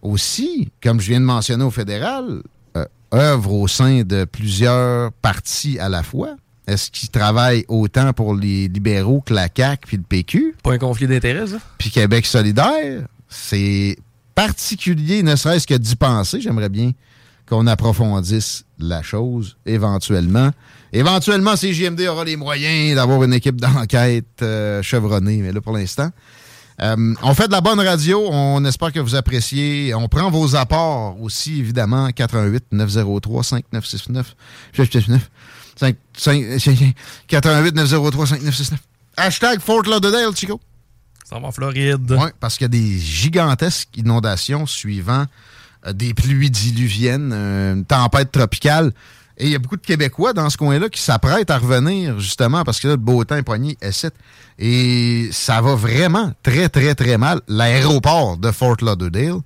aussi, 0.01 0.71
comme 0.81 1.01
je 1.01 1.09
viens 1.09 1.19
de 1.19 1.25
mentionner 1.25 1.65
au 1.65 1.71
fédéral, 1.71 2.41
euh, 2.77 2.85
œuvre 3.13 3.53
au 3.53 3.67
sein 3.67 4.03
de 4.03 4.23
plusieurs 4.23 5.11
partis 5.11 5.77
à 5.79 5.89
la 5.89 6.03
fois? 6.03 6.35
Est-ce 6.65 6.91
qu'il 6.91 7.09
travaille 7.09 7.65
autant 7.67 8.13
pour 8.13 8.35
les 8.35 8.67
libéraux 8.67 9.21
que 9.21 9.33
la 9.33 9.49
CAQ 9.53 9.87
puis 9.87 9.97
le 9.97 10.03
PQ? 10.03 10.55
Pas 10.63 10.73
un 10.73 10.77
conflit 10.77 11.07
d'intérêts, 11.07 11.47
ça? 11.47 11.57
Puis 11.77 11.89
Québec 11.89 12.25
solidaire? 12.25 13.05
C'est 13.27 13.97
particulier, 14.47 15.21
ne 15.21 15.35
serait-ce 15.35 15.67
que 15.67 15.73
d'y 15.73 15.97
penser. 15.97 16.39
J'aimerais 16.39 16.69
bien 16.69 16.93
qu'on 17.45 17.67
approfondisse 17.67 18.63
la 18.77 19.01
chose 19.01 19.57
éventuellement. 19.65 20.51
Éventuellement, 20.93 21.55
CJMD 21.55 21.99
aura 22.07 22.23
les 22.23 22.37
moyens 22.37 22.95
d'avoir 22.95 23.21
une 23.23 23.33
équipe 23.33 23.59
d'enquête 23.59 24.41
euh, 24.41 24.81
chevronnée, 24.81 25.41
mais 25.41 25.51
là, 25.51 25.59
pour 25.59 25.73
l'instant, 25.75 26.09
euh, 26.81 27.13
on 27.21 27.33
fait 27.33 27.47
de 27.47 27.51
la 27.51 27.59
bonne 27.59 27.81
radio. 27.81 28.29
On 28.31 28.63
espère 28.63 28.93
que 28.93 29.01
vous 29.01 29.15
appréciez. 29.15 29.93
On 29.93 30.07
prend 30.07 30.31
vos 30.31 30.55
apports 30.55 31.21
aussi, 31.21 31.59
évidemment. 31.59 32.09
88 32.09 32.67
903 32.71 33.43
5969. 33.43 34.35
5, 35.75 35.95
5, 36.15 36.93
88 37.27 37.75
903 37.75 38.25
5969. 38.27 38.79
Hashtag 39.17 39.59
Fort 39.59 39.83
Lauderdale, 39.83 40.33
Chico. 40.33 40.61
Ça 41.29 41.37
va 41.37 41.47
en 41.47 41.51
Floride. 41.51 42.11
Oui, 42.11 42.29
parce 42.39 42.57
qu'il 42.57 42.63
y 42.63 42.65
a 42.65 42.69
des 42.69 42.97
gigantesques 42.97 43.95
inondations 43.95 44.65
suivant 44.65 45.25
euh, 45.85 45.93
des 45.93 46.15
pluies 46.15 46.49
diluviennes, 46.49 47.31
euh, 47.33 47.75
une 47.75 47.85
tempête 47.85 48.31
tropicale. 48.31 48.91
Et 49.37 49.45
il 49.45 49.51
y 49.51 49.55
a 49.55 49.59
beaucoup 49.59 49.77
de 49.77 49.85
Québécois 49.85 50.33
dans 50.33 50.49
ce 50.49 50.57
coin-là 50.57 50.89
qui 50.89 50.99
s'apprêtent 50.99 51.51
à 51.51 51.59
revenir, 51.59 52.19
justement, 52.19 52.63
parce 52.63 52.79
que 52.79 52.87
là, 52.87 52.93
le 52.93 52.97
beau 52.97 53.23
temps 53.23 53.35
est 53.35 53.43
poigné 53.43 53.77
S7. 53.81 54.09
Et 54.57 55.29
ça 55.31 55.61
va 55.61 55.75
vraiment 55.75 56.33
très, 56.41 56.67
très, 56.67 56.95
très 56.95 57.17
mal. 57.17 57.41
L'aéroport 57.47 58.37
de 58.37 58.51
Fort 58.51 58.77
Lauderdale 58.81 59.37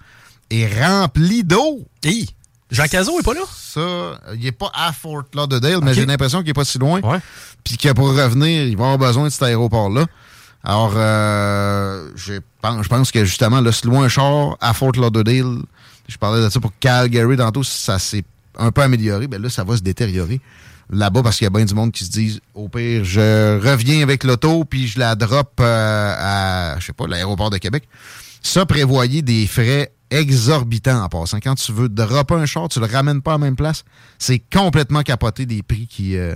est 0.49 0.81
rempli 0.81 1.43
d'eau. 1.43 1.85
Hi! 2.05 2.29
Jean 2.71 2.85
Cazot 2.85 3.19
est 3.19 3.23
pas 3.23 3.33
là? 3.33 3.41
Ça, 3.53 4.19
il 4.33 4.39
n'est 4.39 4.51
pas 4.51 4.71
à 4.73 4.93
Fort 4.93 5.25
Lauderdale, 5.35 5.79
mais 5.83 5.93
j'ai 5.93 6.05
l'impression 6.05 6.39
qu'il 6.39 6.47
n'est 6.47 6.53
pas 6.53 6.65
si 6.65 6.79
loin. 6.79 7.01
Ouais. 7.01 7.19
Puis 7.63 7.77
que 7.77 7.91
pour 7.91 8.07
revenir, 8.07 8.63
il 8.63 8.77
va 8.77 8.85
avoir 8.85 8.97
besoin 8.97 9.25
de 9.25 9.29
cet 9.29 9.43
aéroport-là. 9.43 10.05
Alors, 10.63 10.93
euh, 10.95 12.09
je 12.15 12.39
pense, 12.61 13.11
que 13.11 13.25
justement, 13.25 13.59
là, 13.59 13.71
se 13.71 13.87
un 13.87 14.07
char 14.07 14.57
à 14.61 14.73
Fort 14.73 14.93
Lauderdale, 14.95 15.57
je 16.07 16.17
parlais 16.17 16.43
de 16.43 16.49
ça 16.49 16.59
pour 16.59 16.71
Calgary 16.79 17.35
tantôt, 17.35 17.63
ça 17.63 17.99
s'est 17.99 18.23
un 18.57 18.71
peu 18.71 18.81
amélioré. 18.81 19.27
Ben 19.27 19.41
là, 19.41 19.49
ça 19.49 19.63
va 19.63 19.75
se 19.75 19.81
détériorer 19.81 20.39
là-bas 20.89 21.23
parce 21.23 21.37
qu'il 21.37 21.45
y 21.45 21.47
a 21.47 21.49
bien 21.49 21.65
du 21.65 21.73
monde 21.73 21.91
qui 21.91 22.05
se 22.05 22.11
disent 22.11 22.39
au 22.53 22.69
pire, 22.69 23.03
je 23.03 23.59
reviens 23.59 24.01
avec 24.03 24.23
l'auto 24.23 24.63
puis 24.63 24.87
je 24.87 24.99
la 24.99 25.15
drop 25.15 25.59
euh, 25.59 26.15
à, 26.17 26.79
je 26.79 26.85
sais 26.87 26.93
pas, 26.93 27.07
l'aéroport 27.07 27.49
de 27.49 27.57
Québec. 27.57 27.87
Ça, 28.41 28.65
prévoyez 28.65 29.21
des 29.21 29.47
frais 29.47 29.91
exorbitants 30.11 31.03
en 31.03 31.09
passant. 31.09 31.39
Quand 31.39 31.55
tu 31.55 31.71
veux 31.71 31.89
dropper 31.89 32.35
un 32.35 32.45
char, 32.45 32.69
tu 32.69 32.79
le 32.79 32.85
ramènes 32.85 33.21
pas 33.21 33.31
à 33.31 33.35
la 33.35 33.39
même 33.39 33.55
place. 33.55 33.83
C'est 34.19 34.39
complètement 34.39 35.01
capoté 35.01 35.45
des 35.45 35.63
prix 35.63 35.87
qui, 35.87 36.17
euh, 36.17 36.35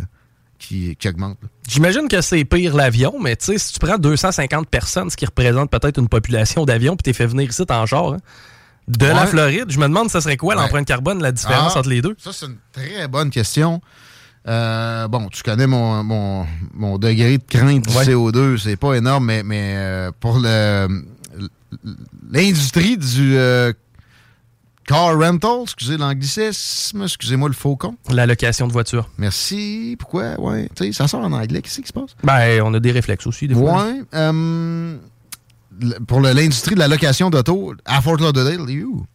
qui, 0.58 0.98
là. 1.04 1.34
J'imagine 1.67 2.08
que 2.08 2.22
c'est 2.22 2.43
pire 2.46 2.76
l'avion, 2.76 3.13
mais 3.22 3.36
tu 3.36 3.46
sais, 3.46 3.58
si 3.58 3.74
tu 3.74 3.80
prends 3.80 3.98
250 3.98 4.67
personnes, 4.70 5.10
ce 5.10 5.17
qui 5.17 5.26
représente 5.26 5.70
peut-être 5.70 6.00
une 6.00 6.08
population 6.10 6.65
d'avions, 6.65 6.96
puis 6.96 7.04
t'es 7.04 7.13
fait 7.13 7.28
venir 7.28 7.50
ici 7.50 7.63
en 7.70 7.86
genre, 7.86 8.13
hein, 8.13 8.17
de 8.88 9.06
la. 9.06 9.28
Floride, 9.28 9.65
je 9.70 9.78
me 9.80 9.84
demande 9.88 10.10
ça 10.10 10.22
serait 10.22 10.38
quoi 10.38 10.56
Ouais. 10.56 10.62
l'empreinte 10.62 10.88
carbone, 10.88 11.22
la 11.22 11.32
différence 11.32 11.74
Ah, 11.76 11.80
entre 11.80 11.89
les 11.89 12.02
deux? 12.02 12.15
Ça, 12.17 12.32
c'est 12.34 12.46
une 12.46 12.58
très 12.72 13.08
bonne 13.08 13.30
question. 13.30 13.82
Euh, 14.48 15.08
bon, 15.10 15.28
tu 15.28 15.43
connais 15.43 15.67
mon, 15.67 16.04
mon, 16.06 16.48
mon 16.74 16.98
degré 16.98 17.38
de 17.38 17.43
crainte 17.43 17.86
du 17.86 17.93
Ouais. 17.96 18.06
CO2, 18.06 18.58
c'est 18.58 18.78
pas 18.78 18.93
énorme, 18.93 19.26
mais, 19.26 19.43
mais 19.43 19.74
euh, 19.76 20.12
pour 20.20 20.39
le 20.39 20.88
l'industrie 22.32 22.98
du 22.98 23.36
euh, 23.38 23.74
car 24.88 25.15
rental, 25.19 25.63
excusez 25.63 25.97
l'anglicisme, 25.97 27.04
excusez-moi 27.04 27.50
le 27.50 27.54
faucon. 27.54 27.95
La 28.10 28.26
location 28.26 28.67
de 28.67 28.71
voiture. 28.71 29.08
Merci. 29.19 29.95
Pourquoi? 30.00 30.39
Ouais, 30.39 30.69
tu 30.76 30.86
sais, 30.86 30.91
ça 30.93 31.08
sort 31.08 31.21
en 31.21 31.32
anglais. 31.34 31.62
Qu'est-ce 31.62 31.82
qui 31.82 31.88
se 31.88 31.93
passe? 31.93 32.15
Ben, 32.23 32.62
on 32.63 32.73
a 32.73 32.80
des 32.80 32.91
réflexes 32.91 33.28
aussi, 33.28 33.47
des 33.47 33.54
fois. 33.54 33.86
Ouais. 33.86 34.02
euh, 34.15 34.97
pour 36.08 36.21
l'industrie 36.21 36.73
de 36.73 36.80
la 36.80 36.88
location 36.88 37.30
d'auto 37.30 37.76
à 37.86 38.02
Fort 38.02 38.17
Lauderdale, 38.17 38.62
où? 38.62 39.06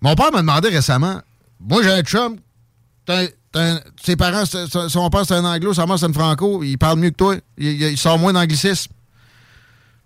Mon 0.00 0.14
père 0.14 0.30
m'a 0.30 0.38
demandé 0.42 0.68
récemment, 0.68 1.20
moi 1.58 1.82
j'ai 1.82 1.90
un 1.90 2.02
chum, 2.02 2.36
ses 4.00 4.16
parents, 4.16 4.44
son 4.46 5.10
père 5.10 5.24
c'est 5.26 5.34
un 5.34 5.44
anglo, 5.44 5.74
sa 5.74 5.86
mère 5.86 5.98
c'est 5.98 6.06
un 6.06 6.12
franco, 6.12 6.62
il 6.62 6.76
parle 6.78 7.00
mieux 7.00 7.10
que 7.10 7.16
toi, 7.16 7.34
il 7.56 7.98
sort 7.98 8.18
moins 8.18 8.32
d'anglicisme. 8.32 8.92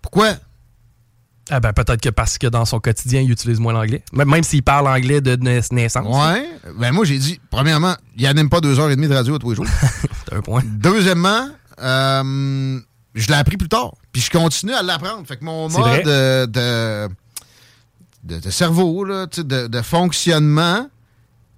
Pourquoi? 0.01 0.33
Ah 1.49 1.59
ben, 1.59 1.73
peut-être 1.73 1.99
que 2.01 2.09
parce 2.09 2.37
que 2.37 2.47
dans 2.47 2.63
son 2.65 2.79
quotidien, 2.79 3.19
il 3.21 3.29
utilise 3.29 3.59
moins 3.59 3.73
l'anglais. 3.73 4.01
Même, 4.13 4.43
s'il 4.43 4.63
parle 4.63 4.87
anglais 4.87 5.19
de 5.21 5.35
nais- 5.35 5.61
naissance. 5.71 6.05
Ouais. 6.07 6.47
Ben 6.79 6.91
moi 6.93 7.03
j'ai 7.05 7.17
dit, 7.17 7.39
premièrement, 7.51 7.95
il 8.15 8.23
n'anime 8.23 8.49
pas 8.49 8.61
deux 8.61 8.79
heures 8.79 8.89
et 8.89 8.95
demie 8.95 9.09
de 9.09 9.13
radio 9.13 9.37
tous 9.37 9.49
les 9.49 9.55
jours. 9.57 9.65
Un 10.31 10.41
point. 10.41 10.61
Deuxièmement, 10.65 11.49
euh, 11.81 12.79
je 13.13 13.27
l'ai 13.27 13.33
appris 13.33 13.57
plus 13.57 13.67
tard. 13.69 13.93
Puis 14.11 14.21
je 14.21 14.29
continue 14.31 14.73
à 14.73 14.81
l'apprendre. 14.81 15.27
Fait 15.27 15.37
que 15.37 15.43
mon 15.43 15.67
mode 15.69 16.03
de, 16.03 16.45
de, 16.45 17.09
de- 18.23 18.39
de 18.39 18.49
cerveau, 18.49 19.03
là, 19.03 19.25
de, 19.25 19.67
de 19.67 19.81
fonctionnement, 19.81 20.87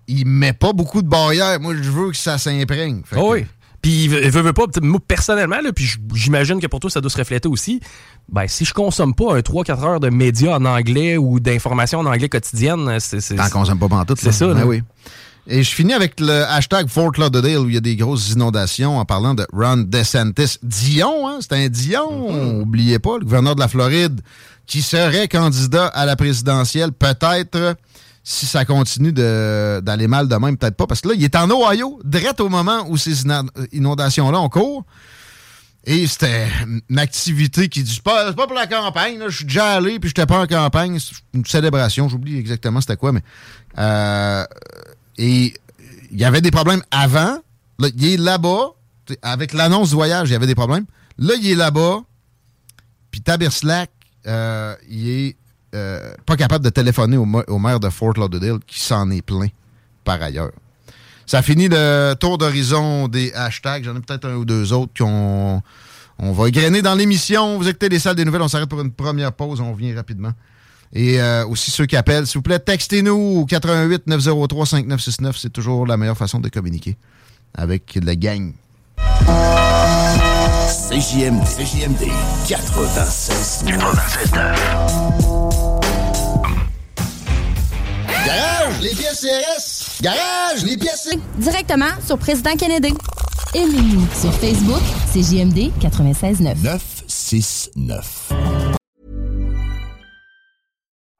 il 0.07 0.25
met 0.27 0.53
pas 0.53 0.73
beaucoup 0.73 1.01
de 1.01 1.07
barrières. 1.07 1.59
Moi, 1.59 1.75
je 1.75 1.89
veux 1.89 2.09
que 2.11 2.17
ça 2.17 2.37
s'imprègne. 2.37 3.01
Ah 3.11 3.23
oui. 3.23 3.45
Puis, 3.85 4.05
il 4.05 4.09
veut, 4.09 4.25
il 4.25 4.31
veut 4.31 4.51
pas, 4.51 4.63
moi, 4.81 4.99
personnellement, 5.07 5.61
là, 5.63 5.71
puis 5.71 5.87
j'imagine 6.15 6.59
que 6.59 6.65
pour 6.65 6.79
toi, 6.79 6.89
ça 6.89 7.01
doit 7.01 7.11
se 7.11 7.19
refléter 7.19 7.47
aussi. 7.47 7.81
Ben, 8.27 8.47
si 8.47 8.65
je 8.65 8.73
consomme 8.73 9.13
pas 9.13 9.35
un 9.35 9.41
3-4 9.41 9.83
heures 9.85 9.99
de 9.99 10.09
médias 10.09 10.57
en 10.57 10.65
anglais 10.65 11.17
ou 11.17 11.39
d'informations 11.39 11.99
en 11.99 12.07
anglais 12.07 12.27
quotidienne, 12.27 12.97
c'est. 12.99 13.35
T'en 13.35 13.47
consommes 13.49 13.77
pas 13.77 13.87
pantoute. 13.87 14.17
C'est 14.19 14.31
ça, 14.31 14.47
Ben 14.47 14.57
là. 14.57 14.65
oui. 14.65 14.81
Et 15.45 15.61
je 15.61 15.69
finis 15.69 15.93
avec 15.93 16.19
le 16.19 16.45
hashtag 16.45 16.87
Fort 16.87 17.11
Lauderdale 17.19 17.59
où 17.59 17.69
il 17.69 17.75
y 17.75 17.77
a 17.77 17.81
des 17.81 17.95
grosses 17.95 18.31
inondations 18.31 18.97
en 18.97 19.05
parlant 19.05 19.35
de 19.35 19.45
Ron 19.53 19.85
DeSantis. 19.85 20.57
Dion, 20.63 21.27
hein? 21.27 21.37
C'est 21.41 21.53
un 21.53 21.69
Dion. 21.69 22.31
Mm-hmm. 22.31 22.61
Oubliez 22.61 22.97
pas, 22.97 23.19
le 23.19 23.25
gouverneur 23.25 23.53
de 23.53 23.59
la 23.59 23.67
Floride 23.67 24.19
qui 24.65 24.81
serait 24.81 25.27
candidat 25.27 25.85
à 25.85 26.07
la 26.07 26.15
présidentielle. 26.15 26.91
Peut-être, 26.91 27.75
si 28.27 28.47
ça 28.47 28.65
continue 28.65 29.13
d'aller 29.13 30.07
mal 30.07 30.27
de 30.27 30.35
même, 30.35 30.57
peut-être 30.57 30.75
pas. 30.75 30.87
Parce 30.87 30.99
que 30.99 31.09
là, 31.09 31.13
il 31.15 31.23
est 31.23 31.35
en 31.35 31.47
Ohio, 31.47 32.01
direct 32.03 32.41
au 32.41 32.49
moment 32.49 32.83
où 32.89 32.97
ces 32.97 33.23
inondations-là 33.71 34.41
ont 34.41 34.49
cours. 34.49 34.83
Et 35.85 36.07
c'était 36.07 36.47
une 36.89 36.97
activité 36.97 37.69
qui 37.69 37.83
dit 37.83 38.01
pas, 38.03 38.33
pas 38.33 38.47
pour 38.47 38.55
la 38.55 38.65
campagne, 38.65 39.19
je 39.27 39.35
suis 39.35 39.45
déjà 39.45 39.75
allé 39.75 39.99
puis 39.99 40.09
j'étais 40.09 40.25
pas 40.25 40.41
en 40.41 40.47
campagne, 40.47 40.97
c'est 40.97 41.13
une 41.35 41.45
célébration, 41.45 42.09
j'oublie 42.09 42.39
exactement 42.39 42.81
c'était 42.81 42.97
quoi, 42.97 43.11
mais 43.11 43.21
euh, 43.77 44.43
et 45.19 45.53
il 46.11 46.19
y 46.19 46.25
avait 46.25 46.41
des 46.41 46.49
problèmes 46.49 46.81
avant. 46.89 47.37
Il 47.79 48.05
est 48.05 48.17
là-bas. 48.17 48.71
Avec 49.21 49.53
l'annonce 49.53 49.89
du 49.89 49.95
voyage, 49.95 50.29
il 50.29 50.31
y 50.31 50.35
avait 50.35 50.47
des 50.47 50.55
problèmes. 50.55 50.85
Là, 51.19 51.35
il 51.39 51.51
est 51.51 51.55
là-bas. 51.55 51.99
Puis 53.11 53.21
Taberslack, 53.21 53.91
euh, 54.25 54.75
il 54.89 55.09
est 55.09 55.37
euh, 55.75 56.13
pas 56.25 56.35
capable 56.37 56.63
de 56.65 56.69
téléphoner 56.69 57.17
au, 57.17 57.25
ma- 57.25 57.43
au 57.47 57.59
maire 57.59 57.79
de 57.79 57.89
Fort 57.89 58.13
Lauderdale 58.17 58.59
qui 58.65 58.79
s'en 58.79 59.09
est 59.11 59.21
plein 59.21 59.47
par 60.03 60.21
ailleurs. 60.21 60.51
Ça 61.27 61.41
finit 61.41 61.67
le 61.69 62.13
tour 62.19 62.37
d'horizon 62.37 63.07
des 63.07 63.33
hashtags. 63.33 63.83
J'en 63.83 63.95
ai 63.95 63.99
peut-être 63.99 64.25
un 64.27 64.35
ou 64.35 64.45
deux 64.45 64.71
autres 64.73 64.91
qu'on 64.97 65.61
on 66.19 66.31
va 66.31 66.47
égrener 66.47 66.81
dans 66.81 66.93
l'émission. 66.95 67.57
Vous 67.57 67.67
écoutez 67.67 67.89
les 67.89 67.99
salles 67.99 68.15
des 68.15 68.23
nouvelles. 68.25 68.43
On 68.43 68.47
s'arrête 68.47 68.69
pour 68.69 68.79
une 68.81 68.91
première 68.91 69.31
pause. 69.33 69.59
On 69.59 69.71
revient 69.73 69.93
rapidement. 69.95 70.31
Et 70.93 71.19
euh, 71.19 71.45
aussi 71.47 71.71
ceux 71.71 71.87
qui 71.87 71.95
appellent, 71.97 72.25
s'il 72.27 72.37
vous 72.37 72.43
plaît, 72.43 72.59
textez-nous 72.59 73.39
au 73.41 73.45
88 73.45 74.07
903 74.07 74.65
5969. 74.67 75.35
C'est 75.37 75.49
toujours 75.49 75.85
la 75.87 75.97
meilleure 75.97 76.17
façon 76.17 76.39
de 76.39 76.47
communiquer 76.49 76.95
avec 77.55 77.97
la 78.01 78.15
gang. 78.15 78.53
CJMD, 80.89 81.43
CJMD 81.43 82.07
96 82.47 83.65
Garage, 88.25 88.81
les 88.81 88.95
pièces 88.95 89.21
CRS! 89.21 90.01
Garage, 90.01 90.63
les 90.63 90.77
pièces 90.77 91.09
Directement 91.37 91.91
sur 92.03 92.17
Président 92.17 92.55
Kennedy. 92.55 92.91
Aimez-nous 93.53 94.07
sur 94.19 94.33
Facebook, 94.33 94.81
CJMD 95.13 95.71
96.9. 95.79 96.55
969. 96.63 98.33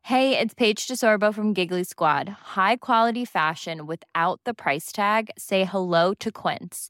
Hey, 0.02 0.38
it's 0.40 0.56
Paige 0.56 0.88
DeSorbo 0.88 1.32
from 1.32 1.54
Giggly 1.54 1.84
Squad. 1.84 2.30
High 2.56 2.78
quality 2.78 3.26
fashion 3.26 3.86
without 3.86 4.40
the 4.44 4.56
price 4.56 4.92
tag. 4.92 5.30
Say 5.38 5.64
hello 5.64 6.16
to 6.16 6.32
Quince. 6.32 6.90